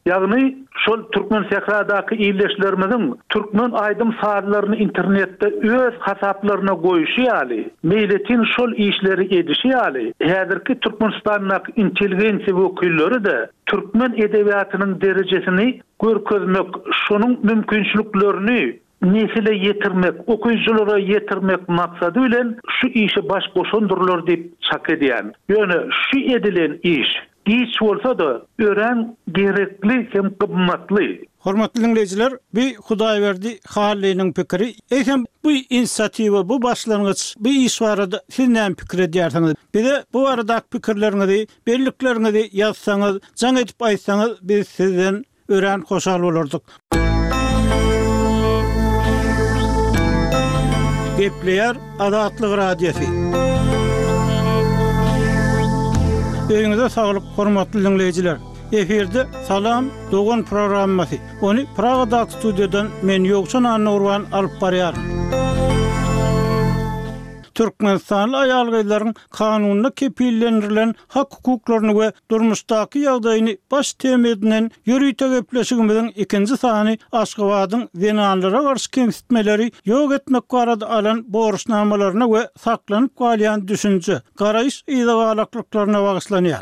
Ýagny 0.09 0.45
şol 0.85 0.99
türkmen 1.11 1.43
sehradaky 1.51 2.15
ýerleşlerimiň 2.27 3.15
türkmen 3.29 3.71
aýdym 3.85 4.11
saýlaryny 4.23 4.75
internetde 4.87 5.47
öz 5.77 5.93
hasaplaryna 5.99 6.73
goýuşy 6.87 7.21
ýaly, 7.27 7.59
milletin 7.83 8.43
şol 8.55 8.71
işleri 8.73 9.25
edişi 9.39 9.67
ýaly. 9.67 10.03
Häzirki 10.19 10.73
türkmenistanyň 10.83 11.63
intelligensiýa 11.85 12.55
we 12.57 12.63
okullary 12.71 13.23
da 13.25 13.37
türkmen 13.65 14.11
edebiýatynyň 14.11 15.01
derejesini 15.01 15.81
görkezmek, 16.03 16.67
şunun 17.07 17.39
mümkinçiliklerini 17.43 18.79
nesile 19.01 19.55
yetirmek, 19.67 20.29
okuyuculara 20.29 20.97
yetirmek 20.99 21.69
maksadı 21.69 22.19
ile 22.27 22.43
şu 22.81 22.87
işi 22.87 23.29
baş 23.29 23.43
boşundurlar 23.55 24.27
deyip 24.27 24.61
çak 24.61 24.89
ediyen. 24.89 25.33
Yani 25.49 25.73
şu 26.11 26.19
edilen 26.19 26.79
iş, 26.83 27.07
iş 27.45 27.81
olsa 27.81 28.17
da 28.19 28.45
öğren 28.59 29.17
gerekli 29.35 30.07
hem 30.11 30.37
kıbmatlı. 30.37 30.97
Hormatlı 31.37 31.81
dinleyiciler, 31.83 32.33
bir 32.55 32.75
hudayverdi 32.75 33.47
haliyle'nin 33.67 34.33
pikiri. 34.33 34.73
ehem 34.91 35.23
bu 35.43 35.51
inisiativa, 35.51 36.49
bu 36.49 36.61
başlangıç, 36.61 37.35
bir 37.39 37.51
iş 37.51 37.81
var 37.81 37.97
adı, 37.97 38.19
siz 38.29 38.47
neyin 38.47 38.77
Bir 39.73 39.85
bu 40.13 40.27
arada 40.27 40.61
pekirlerini 40.71 41.27
de, 41.27 41.45
birliklerini 41.67 42.33
de 42.33 42.49
can 43.35 43.55
edip 43.55 43.75
aýtsaňyz, 43.79 44.37
biz 44.41 44.67
sizden 44.67 45.23
ören 45.49 45.81
koşal 45.81 46.23
olurduk. 46.23 46.63
Gepleyer 51.17 51.75
Adatlıq 51.99 52.57
Radiyesi 52.57 53.07
Eýiňize 56.57 56.89
saglyk, 56.89 57.23
hormatly 57.35 57.79
dinleýijiler. 57.85 58.37
Eferde 58.71 59.25
salam, 59.47 59.85
dogan 60.11 60.43
programmasy. 60.47 61.15
Ony 61.41 61.65
Praga 61.77 62.05
Dak 62.13 62.31
studiýadan 62.37 62.87
men 63.03 63.25
ýokçan 63.27 63.67
Annurwan 63.67 64.23
alyp 64.31 64.55
barýaryn. 64.61 65.16
Türkmenistanlı 67.57 68.37
ayalgayların 68.37 69.15
kanunla 69.31 69.91
kepillendirilen 69.91 70.95
hak 71.07 71.33
hukuklarını 71.33 71.99
ve 71.99 72.13
durmuştaki 72.31 72.99
yağdayını 72.99 73.57
baş 73.71 73.93
temedinen 73.93 74.71
yürüy 74.85 75.13
tegeplesigimizin 75.15 76.07
ikinci 76.07 76.57
sani 76.57 76.97
Aşkavadın 77.11 77.89
zinanlara 77.95 78.61
karşı 78.63 78.91
kemsitmeleri 78.91 79.71
yok 79.85 80.13
etmek 80.13 80.43
varada 80.51 80.89
alan 80.91 81.23
borç 81.27 81.65
ve 82.35 82.49
saklanıp 82.59 83.17
kalyan 83.17 83.67
düşünce. 83.67 84.21
Karayış 84.37 84.83
idagalaklıklarına 84.87 86.03
bağışlanıyor. 86.03 86.57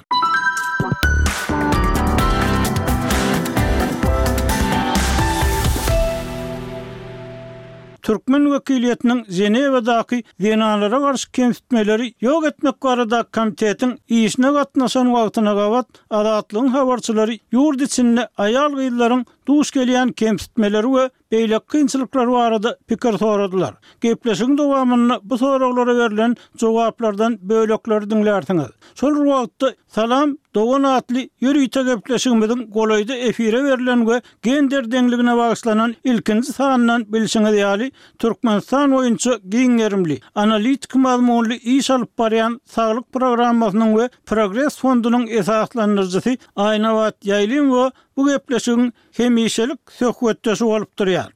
Türkmen 8.06 8.46
wekiliýetiniň 8.54 9.22
Zenewadaky 9.36 10.20
wenalara 10.44 11.00
garşy 11.06 11.24
kemsitmeleri 11.34 12.12
ýok 12.28 12.44
etmek 12.50 12.78
barada 12.86 13.24
komitetiň 13.38 13.96
işine 14.18 14.52
gatnaşan 14.60 15.10
wagtyna 15.16 15.56
gabat 15.58 15.90
adatlyň 16.20 16.68
habarçylary 16.76 17.40
ýurdy 17.58 17.88
içinde 17.90 18.28
aýal 18.46 18.78
gyýlaryň 18.78 19.26
duş 19.50 19.74
gelýän 19.80 20.14
kemsitmeleri 20.22 20.92
we 20.98 21.08
eýle 21.36 21.60
kynçylyklar 21.72 22.30
barada 22.32 22.72
pikir 22.90 23.18
soradylar. 23.18 23.74
Gepleşigiň 24.02 24.58
dowamyny 24.58 25.16
bu 25.24 25.38
soraglara 25.38 25.96
berilen 26.00 26.36
jogaplardan 26.62 27.38
bölekler 27.50 28.04
dinlärdiňiz. 28.12 28.72
Şol 28.96 29.14
wagtda 29.28 29.74
salam 29.98 30.38
Dogan 30.56 30.84
atly 30.96 31.24
ýürüýte 31.44 31.82
gepleşigimiň 31.88 32.62
golaýda 32.76 33.16
efire 33.30 33.60
berilen 33.64 34.06
we 34.10 34.22
gender 34.44 34.86
deňligine 34.94 35.34
bagyşlanan 35.40 35.96
ilkinji 36.04 36.54
sanyndan 36.60 37.02
bilşiňe 37.14 37.52
ýaly 37.64 37.92
Türkmenistan 38.20 38.92
oýunçy 39.00 39.34
giňerimli 39.56 40.20
analitik 40.36 40.96
mazmunly 40.96 41.56
iş 41.56 41.90
baryan 41.90 42.08
barýan 42.20 42.60
saglyk 42.76 43.06
programmasynyň 43.14 43.92
we 43.98 44.10
Progress 44.26 44.78
fondunyň 44.84 45.28
esaslandyrjysy 45.42 46.38
Aýnawat 46.56 47.16
Ýaýlym 47.26 47.68
we 47.76 47.86
Bu 48.18 48.28
gepleşigin 48.28 48.94
hemişelik 49.18 49.80
söhbetdesi 49.98 50.64
olup 50.66 51.00
durýar. 51.00 51.30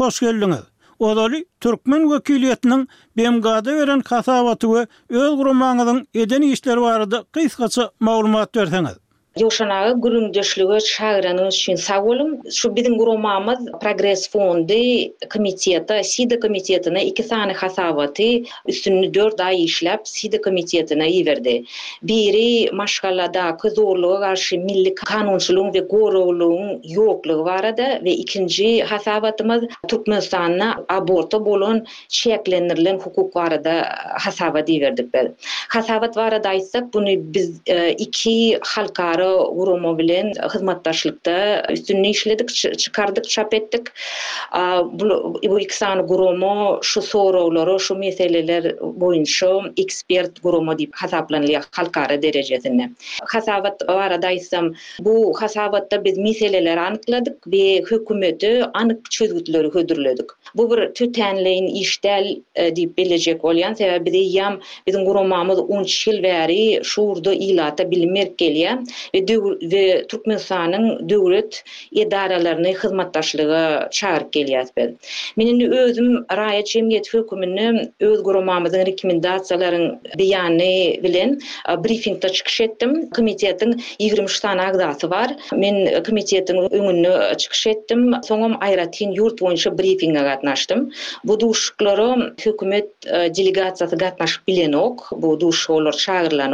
hoş 0.00 0.16
geldiňiz. 0.20 0.64
Odaly 0.98 1.44
türkmen 1.60 2.02
wekiliýetiniň 2.12 2.86
Bemgada 3.16 3.74
beren 3.80 4.00
kasabatyny 4.00 4.86
öz 5.08 5.30
gurmanyň 5.40 6.04
edeni 6.14 6.46
işleri 6.52 6.80
barada 6.80 7.24
gysgaça 7.32 7.90
maglumat 8.00 8.54
berseňiz. 8.54 8.96
Yoşanağı 9.40 10.00
gürüm 10.00 10.34
döşlüğü 10.34 10.76
üçin 11.48 11.74
sag 11.76 12.04
bolum. 12.06 12.38
Şu 12.54 12.76
bizim 12.76 12.98
gürümamız 12.98 13.58
Progress 13.82 14.30
Fondy 14.30 15.08
komiteti, 15.32 16.00
SIDA 16.04 16.40
komiteyatına 16.40 17.00
iki 17.00 17.28
tane 17.28 17.52
hasavatı 17.52 18.22
üstünlü 18.66 19.14
4 19.14 19.40
ay 19.40 19.64
işläp 19.64 19.98
SIDA 20.04 20.40
komiteyatına 20.40 21.06
iverdi. 21.06 21.64
Biri 22.02 22.70
maşgalada 22.72 23.56
qızorluğu 23.56 24.18
qarşı 24.20 24.58
milli 24.58 24.94
kanunçuluğun 24.94 25.74
ve 25.74 25.88
qorruğuluğun 25.88 26.80
yokluğu 26.88 27.44
barada 27.44 27.82
we 27.86 28.04
ve 28.04 28.10
ikinci 28.12 28.82
hasavatımız 28.82 29.64
aborta 30.88 31.46
bolun 31.46 31.86
hukuk 33.04 33.36
var 33.36 33.52
adı 33.52 33.72
hasavat 34.18 34.68
hasavat 35.68 36.16
var 36.16 36.32
adı 36.32 36.48
Ara 39.26 39.48
Uromo 39.48 39.98
bilen 39.98 40.32
hizmetdaşlykda 40.54 41.62
üstünni 41.70 42.10
işledik, 42.10 42.48
çıkardık, 42.78 43.28
çap 43.28 43.54
ettik. 43.54 43.82
Bu 44.92 45.34
bu 45.50 45.60
iki 45.60 45.76
sany 45.76 46.00
guromo 46.00 46.78
şu 46.82 47.02
sorawlary, 47.02 47.78
şu 47.78 47.94
meseleler 47.94 48.64
boýunça 49.00 49.72
ekspert 49.82 50.42
guromo 50.42 50.72
diýip 50.72 50.90
hasaplanýar 51.02 51.64
halkara 51.70 52.22
derejesinde. 52.22 52.90
Hasabat 53.32 53.88
barada 53.88 54.30
isem 54.30 54.72
bu 55.00 55.34
hasabatda 55.40 56.04
biz 56.04 56.18
meseleleri 56.18 56.80
anykladyk 56.80 57.34
we 57.44 57.82
hökümeti 57.90 58.62
anyk 58.74 59.10
çözgütleri 59.10 59.68
hödürledik. 59.72 60.26
Bu 60.54 60.70
bir 60.70 60.78
tütänleýin 60.78 61.68
işdel 61.72 62.36
e, 62.54 62.68
diýip 62.68 62.96
beljek 62.98 63.40
bolýan 63.42 63.74
sebäpde 63.74 64.10
ýam 64.10 64.60
bizim 64.86 65.04
guromamyz 65.04 65.58
10 65.58 65.82
ýyl 65.82 66.18
bäri 66.26 66.84
şurda 66.84 67.34
ýylata 67.34 67.90
bilmek 67.90 68.38
we 69.60 70.04
Türkmenistan'ın 70.08 71.08
döwlet 71.08 71.64
idaralarını 71.90 72.68
hyzmatdaşlygy 72.68 73.54
çağırıp 73.90 74.32
geliyat 74.32 74.68
ben. 74.76 74.96
Menin 75.36 75.70
özüm 75.70 76.12
raýa 76.14 76.64
Cemiyet 76.64 77.14
Hükümünü 77.14 77.92
öz 78.00 78.22
gurumamızın 78.22 78.78
rekomendasiýalaryň 78.78 79.96
beyanı 80.18 81.02
bilen 81.02 81.40
e, 81.70 81.84
briefingde 81.84 82.28
çıkış 82.28 82.60
ettim. 82.60 83.10
Komitetin 83.16 83.82
23 83.98 84.40
tane 84.40 84.62
agdası 84.62 85.10
var. 85.10 85.30
Men 85.52 86.02
komitetin 86.04 86.56
önünü 86.72 87.36
çıkış 87.38 87.66
ettim. 87.66 88.14
Sonum 88.24 88.56
ayra 88.60 88.90
tin 88.90 89.10
yurt 89.12 89.40
boyunca 89.40 89.78
briefinge 89.78 90.18
gatnaşdym. 90.20 90.90
Bu 91.24 91.40
duşkları 91.40 92.34
hükümet 92.46 92.88
e, 93.06 93.10
delegasiýasy 93.12 93.96
gatnaşyp 93.98 94.48
bilen 94.48 94.72
ok. 94.72 94.98
Bu 95.12 95.40
duş 95.40 95.70
olur 95.70 95.92
çağırlan 95.92 96.46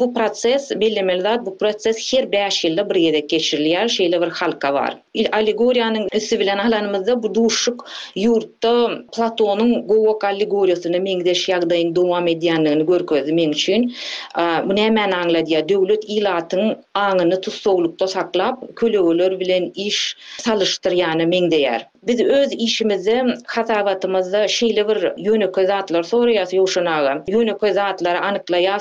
bu 0.00 0.14
proses 0.14 0.70
bilemelde 0.80 1.46
bu 1.46 1.57
proses 1.58 1.98
her 2.12 2.26
5 2.32 2.58
ýylda 2.68 2.84
bir 2.88 2.98
ýerde 3.00 3.20
geçirilýär, 3.32 3.90
şeýle 3.94 4.18
bir 4.24 4.30
halka 4.40 4.70
bar. 4.76 4.96
Allegoriýanyň 5.38 6.04
üsi 6.18 6.38
bilen 6.42 6.58
alanymyzda 6.64 7.16
bu 7.22 7.30
duşuk 7.38 7.84
ýurtda 8.22 8.72
Platonyň 9.16 9.72
gowok 9.90 10.24
allegoriýasyny 10.30 11.00
meňdeş 11.08 11.42
ýagdaýyň 11.52 11.90
dowam 11.98 12.30
edýändigini 12.34 12.86
görkezdi 12.92 13.34
men 13.40 13.54
üçin. 13.58 13.88
Bu 14.68 14.76
näme 14.80 15.06
anglaýar? 15.08 15.66
Döwlet 15.74 16.06
ilatyň 16.18 16.72
aňyny 17.04 17.40
tutsoglukda 17.48 18.06
saklap, 18.14 18.62
kölegler 18.80 19.38
bilen 19.42 19.68
iş 19.88 20.00
salyşdyr 20.46 20.98
ýany 21.02 21.26
meňdeýär. 21.34 21.88
Biz 22.02 22.20
öz 22.20 22.52
işimizi, 22.52 23.22
hasabatımızı, 23.46 24.46
şeyli 24.48 24.88
bir 24.88 25.18
yönü 25.24 25.52
zatlar 25.66 26.02
sonra 26.02 26.32
yas 26.32 26.54
yoşunaga. 26.54 27.24
Yönü 27.28 27.58
kızatlar 27.58 28.14
anıkla 28.14 28.78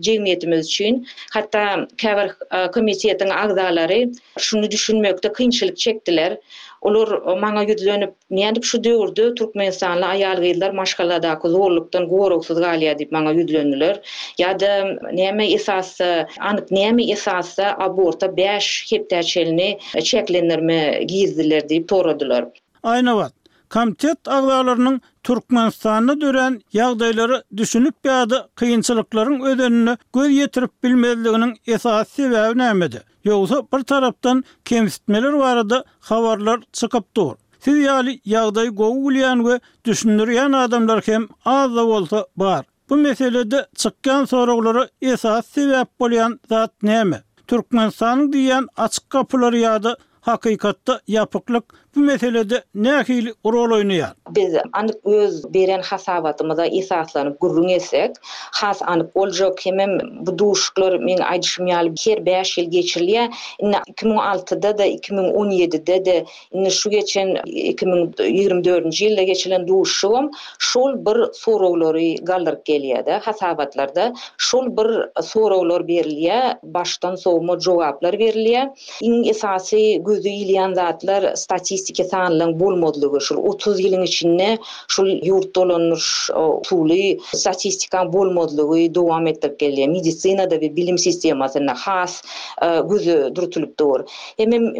cemiyetimiz 0.00 0.66
için. 0.66 1.06
Hatta 1.32 1.86
kevar 1.98 2.30
komisiyetin 2.74 3.30
ağzaları 3.30 4.10
şunu 4.38 4.70
düşünmekte 4.70 5.32
kınçılık 5.32 5.76
çektiler. 5.76 6.38
Olur 6.80 7.12
maňa 7.40 7.62
ýüzlenip, 7.68 8.12
"Näde 8.36 8.60
şu 8.70 8.76
döwürde 8.84 9.24
türkmen 9.38 9.70
sanly 9.80 10.06
aýal 10.14 10.38
gyzlar 10.44 10.70
maşgalada 10.80 11.30
gowurlukdan 11.42 12.04
gowuruksuz 12.12 12.58
galýa" 12.66 12.92
diýip 13.00 13.10
maňa 13.16 13.30
ýüzlenýärler. 13.40 13.96
Ýa-da 14.44 14.70
näme 15.20 15.46
esasy, 15.58 16.08
anyk 16.50 16.66
näme 16.78 17.04
esasy 17.16 17.66
aborta 17.88 18.26
5 18.38 18.66
hepdäçelini 18.92 19.68
çeklenirmi 20.12 20.80
giýdiler 21.12 21.62
diýip 21.72 21.84
soradylar. 21.94 22.42
Aýna 22.94 23.12
wat. 23.20 23.32
Komitet 23.74 24.20
aglalarynyň 24.38 25.00
türkmen 25.26 25.68
dören 26.24 26.52
ýagdaýlary 26.80 27.38
düşünüp 27.60 27.96
ýa-da 28.04 28.38
kynçylyklaryň 28.60 29.38
ödenini 29.52 29.94
göz 30.16 30.28
ýetirip 30.40 30.72
bilmezliginiň 30.82 31.50
esasy 31.76 32.22
we 32.32 33.04
Yoksa 33.24 33.62
bir 33.74 33.82
taraftan 33.82 34.44
kemsitmeler 34.64 35.32
varada 35.32 35.84
havarlar 36.00 36.60
çıkıp 36.72 37.16
dur. 37.16 37.34
Siz 37.60 37.78
yali 37.78 38.20
yağday 38.24 38.68
gogulyan 38.68 39.46
ve 39.46 39.60
adamlar 40.60 41.00
kem 41.02 41.28
az 41.44 41.76
da 41.76 41.84
olsa 41.84 42.26
bar. 42.36 42.64
Bu 42.90 42.96
meselede 42.96 43.66
çıkkan 43.74 44.24
soruları 44.24 44.88
esas 45.02 45.46
sebep 45.46 46.00
bolyan 46.00 46.40
zat 46.48 46.72
neyme. 46.82 47.22
Türkmenistan 47.46 48.32
diyen 48.32 48.66
açık 48.76 49.10
kapıları 49.10 49.58
ya 49.58 49.82
da 49.82 49.96
hakikatta 50.20 51.00
yapıklık 51.08 51.64
bu 51.96 52.00
meselede 52.00 52.62
näki 52.74 53.14
rol 53.46 53.70
oynaýar? 53.74 54.12
Biz 54.36 54.54
anyk 54.72 54.96
öz 55.12 55.40
beren 55.54 55.82
hasabatymyza 55.82 56.66
esaslanyp 56.66 57.40
gurrun 57.40 57.68
etsek, 57.68 58.14
has 58.60 58.82
anyk 58.82 59.14
boljak 59.16 59.58
kemem 59.58 59.94
bu 60.26 60.34
duşuklar 60.42 60.96
min 61.08 61.18
aýdyşym 61.30 61.70
ýaly 61.70 61.94
her 62.10 62.22
5 62.26 62.52
ýyl 62.58 62.68
geçirilýä. 62.78 63.24
2006-da 63.98 64.78
da 64.78 64.86
2017-de 64.86 66.04
de 66.04 66.24
inne 66.52 66.70
şu 66.70 66.90
geçen 66.90 67.28
2024-nji 67.78 69.04
ýylda 69.08 69.26
geçilen 69.32 69.66
duşum 69.68 70.30
şol 70.58 70.94
bir 71.08 71.20
sorawlary 71.42 72.14
galdyryp 72.22 72.62
gelýärdi 72.68 73.18
hasabatlarda. 73.28 74.12
Şol 74.38 74.70
bir 74.78 74.88
sorawlar 75.22 75.80
berilýä, 75.90 76.56
baştan 76.62 77.14
sowma 77.16 77.58
jogaplar 77.60 78.14
berilýä. 78.14 78.70
Iň 79.08 79.28
esasy 79.34 79.98
gözü 80.04 80.28
ýylýan 80.28 80.74
zatlar 80.74 81.34
statistik 81.36 81.79
statistika 81.80 82.04
sanlyň 82.10 82.52
bolmadlygy 82.60 83.20
şu 83.26 83.34
30 83.36 83.78
ýylyň 83.80 84.04
içinde 84.04 84.48
şu 84.88 85.02
ýurt 85.26 85.54
dolanyş 85.54 86.30
tuly 86.66 87.18
statistika 87.34 88.04
bolmadlygy 88.12 88.86
dowam 88.94 89.26
etdirip 89.26 89.56
gelýär. 89.60 89.88
Medisina 89.92 90.50
da 90.50 90.56
we 90.60 90.76
bilim 90.76 90.98
sistemasyna 90.98 91.74
has 91.74 92.22
e, 92.62 92.68
gözü 92.90 93.32
durtulyp 93.34 93.78
dur. 93.78 94.00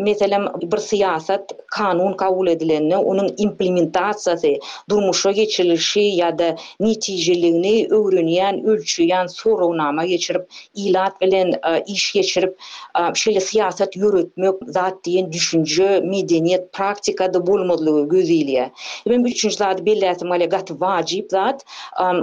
meselem 0.07 0.47
bir 0.63 0.77
siýasat, 0.79 1.43
kanun 1.67 2.13
kabul 2.17 2.47
edilende 2.49 2.95
onuň 2.97 3.29
implementasiýasy, 3.37 4.61
durmuşa 4.91 5.31
geçirilýşi 5.31 6.01
ýa-da 6.19 6.49
netijeligini 6.81 7.87
öwrenýän, 7.99 8.55
ölçüýän 8.71 9.29
sorawnama 9.29 10.05
geçirip, 10.07 10.45
ilat 10.75 11.21
bilen 11.21 11.49
e, 11.53 11.73
iş 11.95 12.13
geçirip, 12.13 12.55
e, 12.99 13.01
şeýle 13.21 13.43
siýasat 13.51 13.91
ýürütmek 13.99 14.55
zat 14.77 14.97
diýen 15.07 15.27
düşünje, 15.33 15.91
medeniýet, 16.15 16.67
praktikada 16.90 17.38
bolmadlygy 17.46 18.03
gözüýilýär. 18.11 18.70
Men 19.07 19.24
üçinji 19.29 19.55
zat 19.57 19.81
belläsi 19.87 20.26
mali 20.26 20.46
gat 20.50 20.70
wajyp 20.81 21.29
zat, 21.31 21.62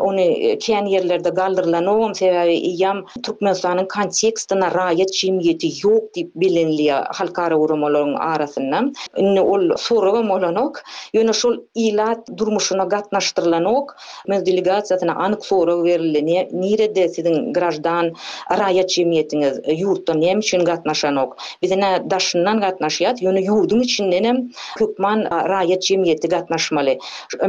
ony 0.03 0.25
e, 0.47 0.55
kän 0.59 0.85
yerlerde 0.91 1.29
galdyrylan 1.37 1.87
owam 1.91 2.13
sebäbi 2.19 2.57
ýam 2.71 2.99
Türkmenistanyň 3.25 3.87
kontekstyna 3.93 4.69
raýat 4.75 5.11
çimgeti 5.21 5.69
ýok 5.81 6.09
diýip 6.15 6.33
bilinliýär 6.43 7.07
halkara 7.19 7.55
urumalaryň 7.63 8.17
arasynda. 8.25 8.81
Ine 9.23 9.41
ol 9.41 9.71
soraga 9.85 10.21
molanok, 10.27 10.81
ýöne 11.15 11.33
şol 11.33 11.61
ilat 11.75 12.27
durmuşyna 12.37 12.85
gatnaşdyrylanok, 12.93 13.93
men 14.27 14.45
delegasiýasyna 14.49 15.15
anyk 15.27 15.45
sora 15.47 15.77
berildi. 15.83 16.43
Nirede 16.63 17.07
siziň 17.15 17.51
grajdan 17.55 18.11
raýat 18.59 18.91
çimgetiňiz 18.97 19.61
e, 19.63 19.77
ýurtda 19.81 20.17
näme 20.25 20.43
üçin 20.45 20.65
gatnaşanok? 20.73 21.37
Bizine 21.61 21.91
daşından 22.11 22.63
gatnaşýat, 22.67 23.23
ýöne 23.23 23.45
ýurdun 23.47 23.83
içinden 23.87 24.37
Hükman 24.79 25.19
rayet 25.49 25.81
cemiyeti 25.81 26.27
gatnaşmalı. 26.29 26.97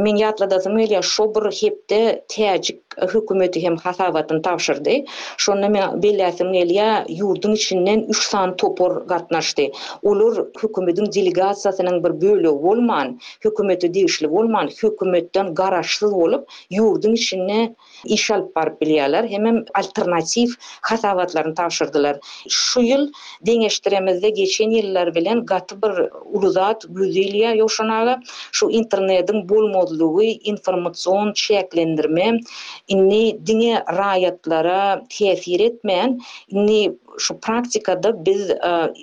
Min 0.01 0.15
yatla 0.15 0.49
da 0.51 0.59
zimilya 0.59 1.01
şobr 1.01 1.51
hepte 1.61 2.25
teacik 2.27 2.81
hükümeti 3.13 3.61
hem 3.63 3.77
hasavatın 3.77 4.41
tavşırdı. 4.41 4.89
Şonu 5.37 5.69
min 5.69 6.01
belliyatim 6.03 6.53
ilya 6.53 7.05
yurdun 7.09 7.51
içinden 7.53 7.99
3 7.99 8.17
san 8.23 8.55
topor 8.55 9.05
gatnaşdı. 9.07 9.61
Olur 10.03 10.47
hükümetin 10.63 11.05
delegasiyasının 11.05 12.03
bir 12.03 12.21
bölü 12.21 12.49
olman, 12.49 13.19
hükümeti 13.45 13.93
deyişli 13.93 14.27
olman, 14.27 14.67
hükümetten 14.67 15.55
garaşsız 15.55 16.13
olup 16.13 16.49
yurdun 16.69 17.13
içinde 17.13 17.75
iş 18.05 18.31
alıp 18.31 18.81
biliyalar. 18.81 19.27
Hemen 19.27 19.65
alternatif 19.75 20.49
hasavatlarını 20.81 21.55
tavşırdılar. 21.55 22.19
Şu 22.49 22.81
yıl 22.81 23.11
deneştiremizde 23.41 24.29
geçen 24.29 24.69
yıllar 24.69 25.15
bilen 25.15 25.45
gatı 25.45 25.81
bir 25.81 26.09
uluzat 26.37 26.85
güzeliya 27.05 27.53
yoşanala 27.53 28.19
şu 28.51 28.69
internetin 28.69 29.47
modluğu 29.75 30.23
informasyon 30.23 31.33
çeklendirme 31.33 32.39
inni 32.87 33.39
dine 33.47 33.83
rayatlara 33.97 35.03
tesir 35.09 35.59
etmeyen 35.59 36.19
inni 36.49 36.91
şu 37.17 37.39
praktikada 37.39 38.25
biz 38.25 38.49
e, 38.49 38.57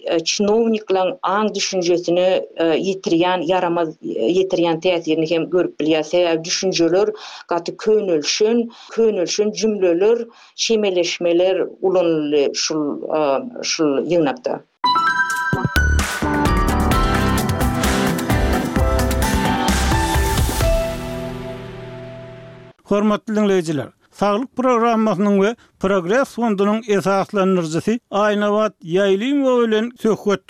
e, 0.07 0.21
çinovniklan 0.25 1.19
aň 1.23 1.55
düşünjesini 1.55 2.27
ýetirýän 2.87 3.41
e, 3.45 3.47
yaramaz 3.53 3.89
ýetirýän 4.35 4.77
täsirini 4.85 5.27
hem 5.31 5.45
görüp 5.55 5.73
bilýär. 5.81 6.05
Sebäbi 6.11 6.45
düşünjeler 6.45 7.09
gaty 7.49 7.73
könülşün, 7.79 8.59
könülşün 8.91 9.53
jümleler, 9.53 10.19
şemeleşmeler 10.65 11.57
ulun 11.87 12.35
şu 12.63 12.77
şu 13.71 13.85
ýygnakda. 14.11 14.53
Hormatly 22.91 23.35
dinleyijiler, 23.37 23.87
sağlık 24.13 24.57
programmasynyň 24.57 25.37
we 25.45 25.57
Progress 25.83 26.35
fondunun 26.35 26.83
esaslandyryjy 26.95 27.97
aynavat 28.25 28.77
ýaýlym 28.85 29.41
we 29.47 29.55
ölen 29.63 29.89
söhbet 29.99 30.41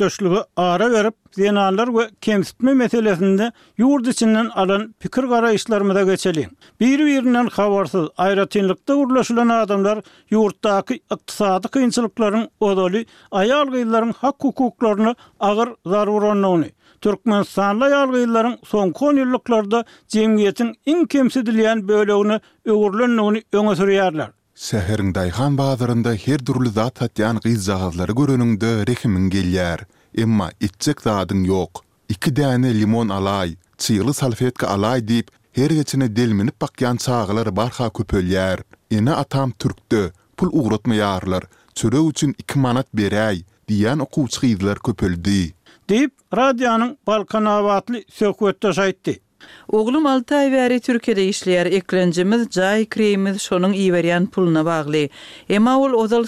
ara 0.57 0.90
berip, 0.92 1.14
zenanlar 1.33 1.87
we 1.88 2.11
kemsitme 2.20 2.75
meselesinde 2.75 3.53
ýurt 3.79 4.11
içinden 4.11 4.49
alan 4.55 4.94
pikir 5.01 5.25
garaýyşlaryna 5.33 5.94
da 5.94 6.03
geçelim. 6.03 6.51
Bir-biriniň 6.81 7.51
habarsyz, 7.51 8.05
aýratynlykda 8.27 8.92
urlaşylan 8.94 9.49
adamlar 9.49 9.99
ýurtdaky 10.31 11.01
iktisadi 11.16 11.66
kynçylyklaryň 11.79 12.49
ozaly 12.61 13.05
aýal 13.33 13.72
gyzlaryň 13.79 14.12
hak 14.20 14.37
hukuklaryny 14.44 15.14
agyr 15.40 15.72
zarurany 15.87 16.68
Türkmenistanlı 17.01 17.91
yalgıyların 17.91 18.59
son 18.65 18.91
kon 18.93 19.17
yıllıklarda 19.17 19.85
cemiyetin 20.09 20.75
in 20.87 21.05
kemsedilyen 21.05 21.89
bölegini 21.89 22.41
öğürlönlüğünü 22.65 23.43
öňe 23.53 23.77
sürüyerler. 23.77 24.31
Seherin 24.55 25.15
Dayhan 25.15 25.59
bazarında 25.59 26.15
her 26.15 26.47
durlu 26.47 26.71
zat 26.71 27.01
hatyan 27.01 27.41
qiz 27.41 27.65
zahazları 27.65 28.13
görününde 28.13 28.87
rehimin 28.87 29.31
gelýär, 29.31 29.81
Emma 30.19 30.51
itcek 30.61 31.01
zadın 31.01 31.45
yok. 31.45 31.85
Iki 32.09 32.37
dene 32.37 32.81
limon 32.81 33.09
alay, 33.09 33.55
çiyılı 33.79 34.15
salfetka 34.15 34.69
alay 34.69 35.09
deyip 35.09 35.29
her 35.53 35.71
geçine 35.71 36.17
delminip 36.17 36.63
bakyan 36.63 36.97
çağılar 36.97 37.57
barha 37.57 37.91
köpölyer. 37.93 38.59
Ene 38.91 39.13
atam 39.13 39.51
türkdi, 39.51 40.13
pul 40.37 40.49
uğratma 40.53 40.95
yarlar, 40.95 41.43
çöre 41.75 42.09
üçün 42.11 42.35
iki 42.39 42.59
manat 42.59 42.95
berey, 42.95 43.45
diyan 43.69 44.07
gyzlar 44.43 44.79
köpöldüy. 44.79 45.51
deyip 45.90 46.12
radyanın 46.37 46.99
Balkan 47.07 47.44
avatlı 47.44 48.03
sökvetta 48.09 48.72
saytti. 48.75 49.20
Oglum 49.68 50.07
6 50.07 50.37
ay 50.37 50.49
bäri 50.53 50.79
Türkiýede 50.87 51.25
işleýär. 51.29 51.70
Jay 51.70 52.51
jaý 52.59 52.85
kremimiz 52.94 53.37
şonuň 53.46 53.72
iýberýän 53.85 54.27
puluna 54.27 54.64
bagly. 54.66 55.09
Emma 55.49 55.77
ol 55.79 55.92
ozal 55.92 56.25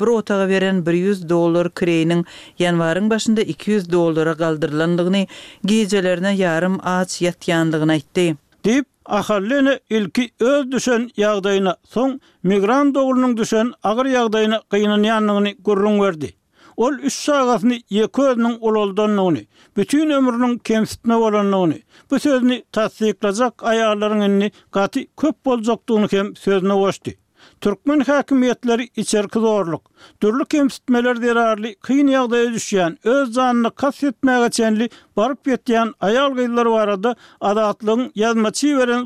bir 0.00 0.06
otağa 0.06 0.48
beren 0.48 0.84
100 0.86 1.28
dollar 1.28 1.66
kreniň 1.66 2.24
ýanwaryň 2.60 3.10
başynda 3.10 3.40
200 3.42 3.92
dollara 3.92 4.32
galdyrylandygyny, 4.32 5.26
gejelerine 5.66 6.32
yarım 6.36 6.78
aç 6.82 7.22
ýatýandygyny 7.22 7.92
aýtdy. 7.98 8.36
Dip 8.64 8.86
ahallyny 9.06 9.78
ilki 9.90 10.30
öz 10.40 10.72
düşen 10.72 11.10
ýagdaýyna, 11.18 11.74
soň 11.94 12.20
migran 12.42 12.94
oglunyň 12.94 13.36
düşen 13.36 13.72
agyr 13.82 14.06
ýagdaýyna 14.14 14.60
gynanýanlygyny 14.72 15.56
gurrun 15.62 16.00
berdi. 16.02 16.39
Ol 16.80 16.92
üç 16.98 17.12
sağasını 17.12 17.76
yekö 17.90 18.22
ölünün 18.22 19.46
bütün 19.76 20.10
ömrünün 20.10 20.58
kemsitme 20.58 21.14
olan 21.16 21.50
nouni, 21.50 21.82
bu 22.10 22.18
sözünü 22.20 22.62
tatsiklazak 22.72 23.64
ayarların 23.64 24.20
enni 24.20 24.50
gati 24.72 25.06
köp 25.16 25.44
bolzak 25.46 26.10
kem 26.10 26.36
sözünü 26.36 26.72
goşti. 26.72 27.18
Türkmen 27.60 28.00
hakimiyetleri 28.00 28.88
içerki 28.96 29.38
zorluk, 29.38 29.90
dürlü 30.22 30.44
kemsitmeler 30.44 31.22
derarli, 31.22 31.74
kıyın 31.74 32.06
yağda 32.08 32.38
edüşyen, 32.38 32.98
öz 33.04 33.32
zanını 33.34 33.70
kas 33.74 34.02
etmeye 34.02 34.44
geçenli, 34.46 34.88
barip 35.16 35.46
yetiyen 35.46 35.92
ayal 36.00 36.34
gayylar 36.34 36.66
varada 36.66 37.16
adatlığın 37.40 38.12
yazmaçi 38.14 38.78
veren 38.78 39.04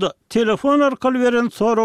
da, 0.00 0.12
telefon 0.28 0.80
arkalı 0.80 1.14
veren 1.20 1.48
soru 1.48 1.76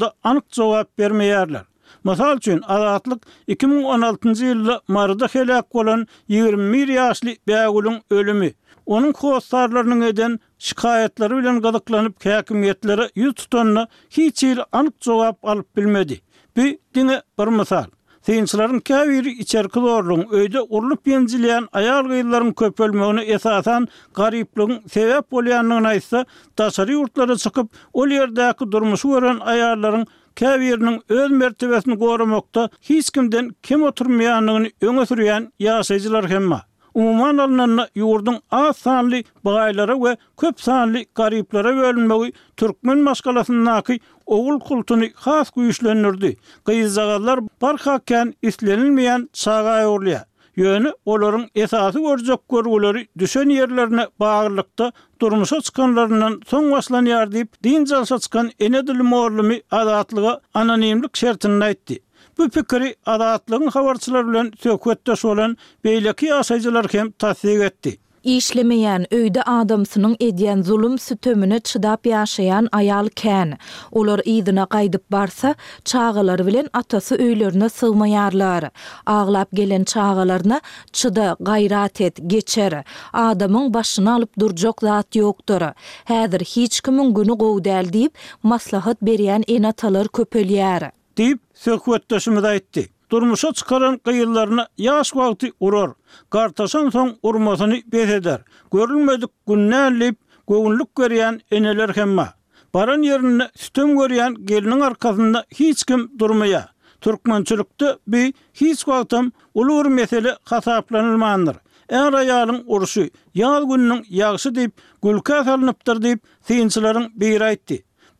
da 0.00 0.12
anık 0.24 0.44
olorunu 0.58 1.54
da 1.54 1.64
Masal 2.08 2.36
üçin 2.40 2.62
azatlyk 2.68 3.18
2016-njy 3.62 4.46
ýylda 4.48 4.74
Marzda 4.96 5.26
helak 5.32 5.66
bolan 5.74 6.06
21 6.34 6.88
ýaşly 6.94 7.34
bäýgulyň 7.50 7.98
ölümi. 8.16 8.48
Onuň 8.96 9.12
howasdarlarynyň 9.18 10.06
eden 10.12 10.38
şikayetleri 10.68 11.36
bilen 11.42 11.58
galyklanyp 11.66 12.14
käkimetlere 12.24 13.10
100 13.14 13.34
tonna 13.52 13.84
hiç 14.18 14.42
il 14.48 14.58
anyk 14.72 14.94
jogap 15.00 15.44
alyp 15.44 15.76
bilmedi. 15.76 16.20
Bu 16.56 16.62
dine 16.94 17.18
bir 17.40 17.52
misal. 17.58 17.86
Sinçlaryň 18.28 18.80
käwiri 18.80 19.32
içerki 19.44 19.80
dorlugyň 19.84 20.32
öýde 20.38 20.62
urulyp 20.68 21.04
ýenjilýän 21.12 21.68
aýal 21.82 22.08
gyýlaryň 22.14 22.54
köpelmegini 22.62 23.26
esasan 23.36 23.88
garyplygyň 24.16 24.80
sebäp 24.96 25.28
bolýanyny 25.32 25.88
aýtsa, 25.92 26.24
daşary 26.58 26.96
ýurtlara 26.96 27.36
çykyp 27.44 27.68
ol 27.92 28.16
ýerdäki 28.20 28.70
durmuşy 28.72 29.08
gören 29.12 29.44
aýallaryň 29.56 30.06
Kavirnin 30.38 31.02
öz 31.08 31.30
mertebesini 31.30 31.94
gorumakta 31.94 32.68
hiç 32.80 33.10
kimden 33.10 33.50
kim 33.62 33.82
oturmayanlığını 33.82 34.68
öne 34.80 35.06
sürüyen 35.06 35.52
yasayıcılar 35.58 36.28
hemma. 36.28 36.62
Umuman 36.94 37.38
alınanına 37.38 37.88
yurdun 37.94 38.38
az 38.50 38.76
sanli 38.76 39.24
ve 39.44 40.14
köp 40.40 40.60
sanli 40.60 41.06
gariplara 41.14 41.76
bölünmeli 41.76 42.32
Türkmen 42.56 42.98
maskalasının 42.98 43.64
naki 43.64 44.00
oğul 44.26 44.60
kultunu 44.60 45.12
khas 45.12 45.50
kuyuşlanırdı. 45.50 46.28
Qizagallar 46.64 47.40
barhakken 47.62 48.34
islenilmeyen 48.42 49.30
çağa 49.32 49.80
yorluya. 49.80 50.27
Yönü 50.58 50.92
olorun 51.04 51.46
esası 51.54 51.98
görjek 51.98 52.48
görgüleri 52.50 53.08
düşen 53.18 53.48
yerlerine 53.48 54.06
bağırlıkta 54.20 54.92
durmuşa 55.20 55.60
çıkanlarından 55.60 56.40
son 56.46 56.70
vaslan 56.70 57.04
yar 57.04 57.32
deyip 57.32 57.64
din 57.64 57.84
jansa 57.86 58.18
çıkan 58.18 58.50
enedil 58.60 58.94
morlumi 59.00 59.62
adatlığa 59.70 60.40
anonimlik 60.54 61.16
şertini 61.16 61.64
aitti. 61.64 61.98
Bu 62.38 62.48
pikiri 62.48 62.96
adatlığın 63.06 63.66
havarçılar 63.66 64.28
bilen 64.28 64.52
sökvetdeş 64.60 65.24
olan 65.24 65.56
beyleki 65.84 66.34
asaycılar 66.34 66.86
hem 66.92 67.10
tasdik 67.10 67.62
etdi. 67.62 67.96
işlemeyen 68.36 69.04
öýde 69.14 69.42
adamsynyň 69.42 70.14
edýän 70.20 70.62
zulum 70.68 70.94
sütömünü 70.98 71.58
çydap 71.60 72.06
ýaşaýan 72.06 72.68
aýal 72.78 73.08
kän. 73.22 73.54
Olar 73.92 74.18
ýydyna 74.20 74.66
gaýdyp 74.74 75.02
barsa, 75.12 75.54
çağalar 75.84 76.42
bilen 76.46 76.68
atasy 76.80 77.14
öýlerine 77.14 77.68
sygmaýarlar. 77.78 78.68
Aglap 79.06 79.48
gelen 79.54 79.84
çağalaryna 79.84 80.60
çydy 80.92 81.26
gaýrat 81.50 82.02
et 82.04 82.16
geçer. 82.26 82.82
Adamyň 83.12 83.74
başyny 83.74 84.10
alyp 84.10 84.38
durjak 84.40 84.80
zat 84.82 85.16
ýokdur. 85.16 85.72
Häzir 86.04 86.40
hiç 86.40 86.80
kimin 86.80 87.14
güni 87.14 87.32
gowdal 87.44 87.86
diýip 87.96 88.12
maslahat 88.42 89.02
berýän 89.02 89.42
ene 89.48 89.68
atalar 89.68 90.06
köpelýär. 90.06 90.90
Diýip 91.16 91.40
söhbetdeşimiz 91.54 92.44
aýtdy. 92.44 92.86
durmuşa 93.10 93.50
çıkaran 93.58 93.96
qıyıllarına 94.06 94.64
yaş 94.88 95.08
vaqti 95.18 95.48
urur. 95.64 95.90
Qartasan 96.34 96.86
soň 96.88 97.08
urmasyny 97.22 97.82
bes 97.92 98.10
eder. 98.10 98.40
Görülmedik 98.72 99.30
günnälip 99.46 100.16
gowunluk 100.48 100.88
görýän 100.98 101.40
eneler 101.50 101.88
hemma. 102.00 102.28
Baran 102.74 103.02
ýerini 103.02 103.46
sütüm 103.56 103.94
görýän 103.98 104.34
geliniň 104.46 104.80
arkasynda 104.84 105.44
hiç 105.54 105.84
kim 105.84 106.08
durmaya 106.18 106.68
Türkmençilikde 107.00 107.98
bir 108.06 108.34
hiç 108.54 108.88
vaqtam 108.88 109.32
uly 109.54 109.72
urm 109.72 109.94
meseli 109.94 110.32
hasaplanylmandyr. 110.44 111.54
Eger 111.88 112.12
ayalyň 112.12 112.62
urşy 112.66 113.06
ýal 113.34 113.62
günniň 113.64 114.04
ýagşy 114.10 114.54
diýip 114.56 114.72
gülkä 115.02 115.44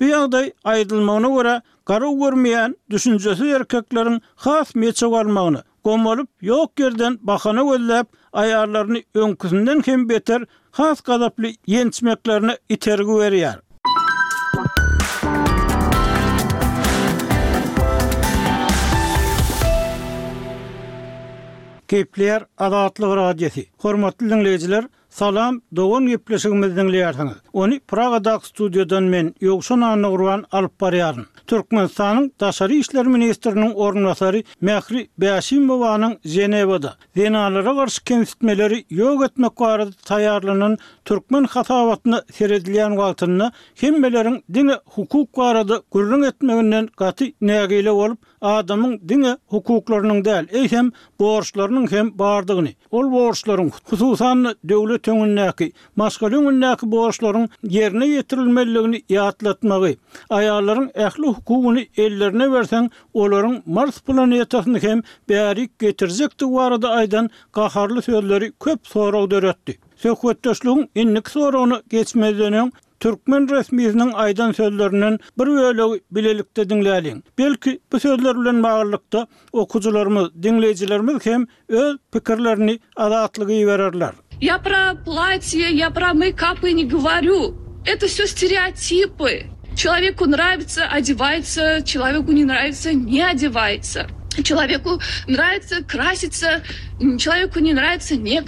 Bu 0.01 0.05
yagdai 0.05 0.53
aydılmağına 0.65 1.29
gora 1.29 1.63
garo 1.87 2.19
görmeyen 2.19 2.77
düşünjesi 2.91 3.45
erkeklerin 3.47 4.23
xas 4.37 4.75
meçe 4.75 5.07
varmağını 5.07 5.63
gomolup 5.85 6.29
ýok 6.43 6.83
yerden 6.83 7.19
bakana 7.23 7.63
gollap 7.63 8.07
ayarlarını 8.33 9.03
önküsünden 9.15 9.83
hem 9.87 10.09
beter 10.09 10.43
xas 10.73 11.01
gadapli 11.01 11.57
yençmeklerine 11.67 12.59
itergu 12.69 13.21
veriyar. 13.21 13.61
Kepler 21.89 22.45
adatly 22.59 23.05
Radyesi. 23.07 23.67
Hormatly 23.79 24.31
dinleyijiler, 24.31 24.85
Salam, 25.19 25.61
doğun 25.77 26.07
yüplüşümüzden 26.07 26.93
liyarsınız. 26.93 27.37
Onu 27.53 27.81
Pragadak 27.81 28.47
stüdyodan 28.47 29.03
men 29.05 29.35
yoksun 29.41 29.81
anı 29.81 30.07
kuruan 30.07 30.45
alıp 30.53 30.81
bariyarın. 30.81 31.27
Türkmenistan'ın 31.47 32.33
Daşarı 32.41 32.75
İşler 32.75 33.07
Ministerinin 33.07 33.75
Ornasari 33.75 34.45
Mekri 34.61 35.09
Beasim 35.19 35.69
Baba'nın 35.69 36.19
Zeneva'da 36.25 36.95
Zeneva'da 37.17 37.63
Zeneva'da 37.63 37.87
Kenfitmeleri 38.05 38.85
Yok 38.91 39.25
etmek 39.25 39.57
Kuarı 39.57 39.93
Tayarlı'nın 39.93 40.79
Türkmen 41.05 41.45
Hatavatını 41.45 42.23
Seredilyen 42.33 42.97
Kaltını 42.97 43.53
Kimmelerin 43.77 44.45
Dini 44.55 44.75
Hukuk 44.85 45.33
Kuarı 45.33 45.67
Kuarı 45.67 45.83
Kuarı 45.91 46.33
Kuarı 46.41 47.69
Kuarı 47.69 47.85
Kuarı 47.85 48.17
adamın 48.41 49.01
dini 49.09 49.37
hukuklarının 49.47 50.25
del, 50.25 50.47
ey 50.51 50.71
hem 50.73 50.91
borçlarının 51.21 51.91
hem 51.91 52.19
bardığını. 52.19 52.69
Ol 52.91 53.13
borçların 53.13 53.73
hususan 53.85 54.47
devlet 54.65 55.09
önündeki, 55.09 55.73
maskali 55.97 56.37
önündeki 56.37 56.91
borçların 56.91 57.49
yerine 57.63 58.07
yetirilmeliğini 58.07 59.03
yatlatmağı, 59.09 59.95
ayarların 60.31 60.91
ehli 60.95 61.27
hukukunu 61.27 61.81
ellerine 61.97 62.53
versen, 62.53 62.91
oların 63.15 63.63
Mars 63.67 64.01
planetasını 64.01 64.79
hem 64.83 65.03
berik 65.29 65.79
getirecekti 65.79 66.49
bu 66.49 66.61
arada 66.61 66.91
aydan 66.91 67.31
kaharlı 67.53 68.03
sözleri 68.03 68.53
köp 68.65 68.87
sorak 68.87 69.31
dörettik. 69.31 69.79
Sökvetdöşlüğün 69.97 70.91
innik 70.95 71.29
sorunu 71.31 71.83
geçmezdenin 71.91 72.73
Türkmen 73.05 73.45
resmiýetiniň 73.51 74.09
aýdan 74.21 74.53
sözlerinden 74.59 75.17
bir 75.41 75.47
bölegi 75.57 75.99
bilelikde 76.17 76.65
dinläliň. 76.71 77.19
Belki 77.39 77.75
bu 77.93 78.01
sözler 78.05 78.37
bilen 78.41 78.55
maglykda 78.65 79.21
okuwçylarymyz, 79.63 80.25
dinleýijilerimiz 80.47 81.27
hem 81.29 81.45
öz 81.83 81.93
pikirlerini 82.17 82.75
adatlygy 83.07 83.61
bererler. 83.69 84.11
Я 84.49 84.57
про 84.67 84.81
платье, 85.07 85.67
я 85.87 85.91
про 85.99 86.11
мейкап 86.23 86.63
не 86.79 86.85
говорю. 86.95 87.41
Это 87.93 88.05
все 88.13 88.27
стереотипы. 88.27 89.33
Человеку 89.77 90.27
нравится– 90.27 90.83
одевается, 90.99 91.83
человеку 91.85 92.33
не 92.33 92.45
нравится– 92.45 92.93
не 93.13 93.23
одевается. 93.33 94.01
Человеку 94.45 95.01
нравится– 95.29 95.77
человеку 97.25 97.59
не 97.61 97.73
нравится– 97.79 98.17
не 98.17 98.43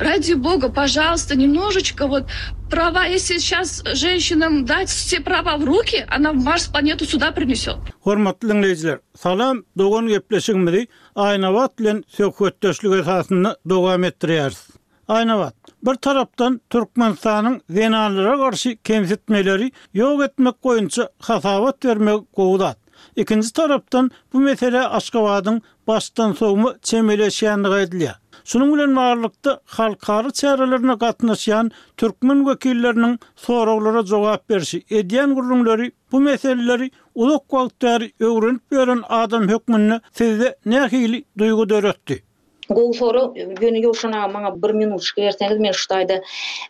ради 0.00 0.34
бога, 0.34 0.68
пожалуйста, 0.68 1.36
немножечко 1.36 2.06
вот 2.06 2.24
права, 2.70 3.04
если 3.06 3.38
сейчас 3.38 3.82
женщинам 3.94 4.64
дать 4.64 4.88
все 4.88 5.20
права 5.20 5.56
в 5.56 5.64
руки, 5.64 6.04
она 6.08 6.32
в 6.32 6.36
Марс 6.36 6.66
планету 6.66 7.04
сюда 7.06 7.32
принесет. 7.32 7.76
Хорматлы 8.04 8.52
лидер, 8.54 9.00
салам, 9.20 9.64
доган 9.74 10.06
геплешим 10.08 10.64
мэдэй, 10.64 10.88
айнават 11.16 11.72
лэн 11.80 12.04
сёхвэттёшлик 12.16 13.02
эсасынна 13.02 13.56
доган 13.64 14.00
метриярс. 14.02 14.68
Айнават, 15.08 15.54
бір 15.82 15.96
тараптан 15.96 16.60
Туркманстанын 16.68 17.62
зенанлыра 17.68 18.36
гарши 18.36 18.76
кемсетмелери 18.82 19.74
йог 19.92 20.20
этмек 20.22 20.58
койнча 20.60 21.08
хасават 21.20 21.84
вермек 21.84 22.24
гоудат. 22.36 22.78
Икінзі 23.16 23.50
тараптан 23.54 24.12
бу 24.32 24.42
мэсэлэ 24.46 24.84
Ашгавадын 24.98 25.62
баштан 25.86 26.36
соғымы 26.38 26.76
чемелешиянлыға 26.82 27.82
эдлия. 27.86 28.18
Şunun 28.48 28.74
bilen 28.74 28.90
maarlykda 28.98 29.52
halkary 29.78 30.30
çäralaryna 30.38 30.94
gatnaşýan 31.02 31.68
türkmen 32.02 32.38
wekilleriniň 32.48 33.18
soraglara 33.48 34.02
jogap 34.12 34.48
berişi 34.52 34.78
edýän 35.00 35.34
gurulmalary 35.40 35.90
bu 36.12 36.20
meseleleri 36.28 36.88
uluk 37.24 37.44
wagtlar 37.58 38.02
öwrenip 38.30 38.70
beren 38.76 39.02
adam 39.20 39.48
hökmünde 39.54 40.00
size 40.22 40.56
nähili 40.66 41.24
duygu 41.38 41.68
döretdi. 41.74 42.22
Gol 42.70 42.92
soru 42.94 43.34
günü 43.60 43.82
yoşuna 43.84 44.34
bana 44.34 44.62
bir 44.62 44.70
minut 44.70 45.02
çıkıverseniz 45.02 45.58
men 45.58 45.72
şutaydı. 45.72 46.22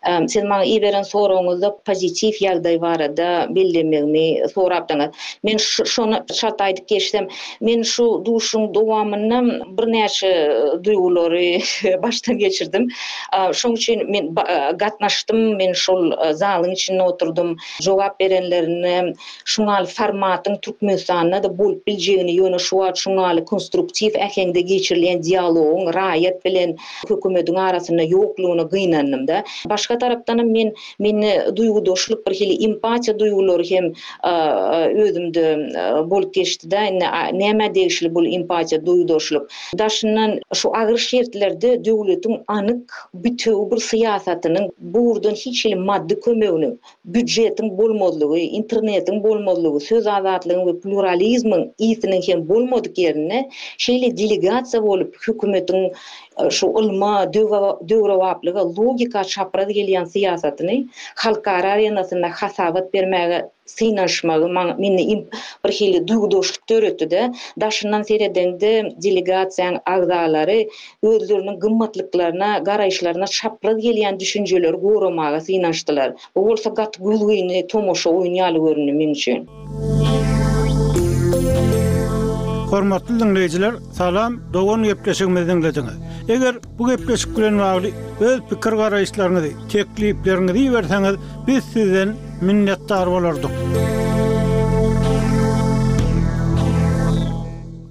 Um, 0.09 0.29
sen 0.29 0.45
bana 0.51 0.65
iyi 0.65 0.83
veren 0.83 1.03
sorunuzda 1.03 1.79
pozitif 1.85 2.43
yagday 2.43 2.81
var 2.81 3.17
da 3.17 3.47
bildirmeğimi 3.51 4.49
sorabdınız. 4.55 5.09
Men 5.43 5.57
şunu 5.85 6.19
şart 6.35 6.61
aydı 6.61 6.81
Men 7.61 7.83
şu 7.83 8.23
duşun 8.25 8.75
doğamını 8.75 9.61
bir 9.79 9.93
neyse 9.93 10.61
duyuları 10.85 11.39
başta 12.03 12.33
geçirdim. 12.33 12.89
Uh, 13.37 13.53
şun 13.53 13.73
için 13.75 14.11
men 14.11 14.25
e, 14.49 14.73
gatnaştım. 14.73 15.57
Men 15.57 15.73
şu 15.73 16.11
e, 16.27 16.33
zalın 16.33 16.71
içine 16.71 17.03
oturdum. 17.03 17.57
Jogap 17.81 18.21
verenlerini 18.21 19.13
şunal 19.45 19.87
formatın 19.87 20.57
Türk 20.63 20.83
müsanına 20.83 21.43
da 21.43 21.59
bol 21.59 21.75
bilgiyini 21.87 22.31
yönü 22.33 22.59
şu 22.61 22.83
at 22.83 22.97
şunal 22.99 23.45
konstruktif 23.45 24.17
ekende 24.17 24.61
geçirilen 24.61 25.23
diyaloğun 25.23 25.88
raýat 25.97 26.41
bilen 26.45 26.75
hökümetiň 27.09 27.57
arasynda 27.69 28.05
ýokluguna 28.09 28.65
gynanym 28.73 29.27
da. 29.29 29.43
Başga 29.71 29.99
tarapdan 30.03 30.41
men 30.49 30.73
meni 31.05 31.31
duýgudoşluk 31.59 32.21
bir 32.29 32.35
hili 32.41 32.57
empatiýa 32.67 33.15
duýgulary 33.21 33.71
hem 33.71 33.87
e, 33.91 33.95
e, 34.25 34.33
özümde 35.05 35.45
e, 35.53 36.11
bolup 36.11 36.35
geçdi 36.35 36.71
da. 36.71 36.87
näme 37.41 37.75
degişli 37.75 38.15
bu 38.15 38.25
empatiýa 38.25 38.85
duýgudoşluk? 38.87 39.51
Daşyndan 39.79 40.39
şu 40.55 40.77
agyr 40.77 40.97
şertlerde 40.99 41.75
döwletiň 41.77 42.45
anyk 42.47 42.85
bütün 43.15 43.71
bir 43.71 43.77
syýasatynyň 43.77 44.71
bu 44.79 45.21
hiç 45.35 45.65
hili 45.65 45.77
maddi 45.77 46.21
kömegini, 46.21 46.71
büdjetiň 47.15 47.69
bolmazlygy, 47.79 48.45
internetiň 48.61 49.23
bolmazlygy, 49.25 49.81
söz 49.91 50.07
azatlygy 50.07 50.63
we 50.71 50.75
pluralizmiň 50.83 51.63
ýetiniň 51.81 52.29
hem 52.29 52.49
bolmadyk 52.49 52.95
ýerine 53.05 53.39
şeýle 53.87 54.11
delegasiýa 54.21 54.83
bolup 54.87 55.17
hökümetiň 55.29 55.78
ýaşyşlary, 55.79 55.91
e, 56.47 56.51
şu 56.51 56.67
ulma, 56.67 57.33
döwre 57.89 58.13
wapliga 58.19 58.65
logika 58.79 59.25
çapraz 59.25 59.69
gelýän 59.69 60.07
siyasatyny 60.07 60.85
halkara 61.17 61.73
arenasynda 61.73 62.27
hasabat 62.31 62.95
bermäge 62.95 63.43
synaşmagy 63.67 64.77
meni 64.79 65.25
bir 65.67 65.73
hili 65.73 65.99
duýgudoşluk 66.09 66.63
töretdi. 66.69 67.23
Daşyndan 67.61 68.03
seredende 68.03 68.73
delegasiýanyň 69.05 69.79
agdalary 69.87 70.69
özlerini 71.03 71.59
gymmatlyklaryna, 71.61 72.51
garaýşlaryna 72.67 73.27
çapraz 73.41 73.77
gelýän 73.87 74.21
düşünjeler 74.21 74.75
goramagy 74.87 75.41
synaşdylar. 75.41 76.13
Bu 76.37 76.47
bolsa 76.49 76.71
gat 76.71 76.99
gulgyny 77.01 77.67
tomoşa 77.67 78.11
oýnaýaly 78.11 78.59
görnüm 78.67 78.97
men 79.01 79.09
üçin. 79.09 79.49
Hormatly 82.71 83.21
dinleyijiler, 83.21 83.75
salam, 83.93 84.41
dogon 84.53 84.83
gepleşigimizi 84.85 85.47
dinlediňiz. 85.47 85.93
Eger 86.29 86.57
bu 86.79 86.89
gepleşik 86.89 87.37
bilen 87.37 87.59
bagly 87.63 87.93
öz 88.27 88.41
pikir 88.51 88.75
garaýyşlaryňyzy, 88.81 89.51
teklipleriňizi 89.73 90.67
berseňiz, 90.75 91.15
biz 91.47 91.65
sizden 91.65 92.11
minnetdar 92.47 93.07
bolardyk. 93.15 94.18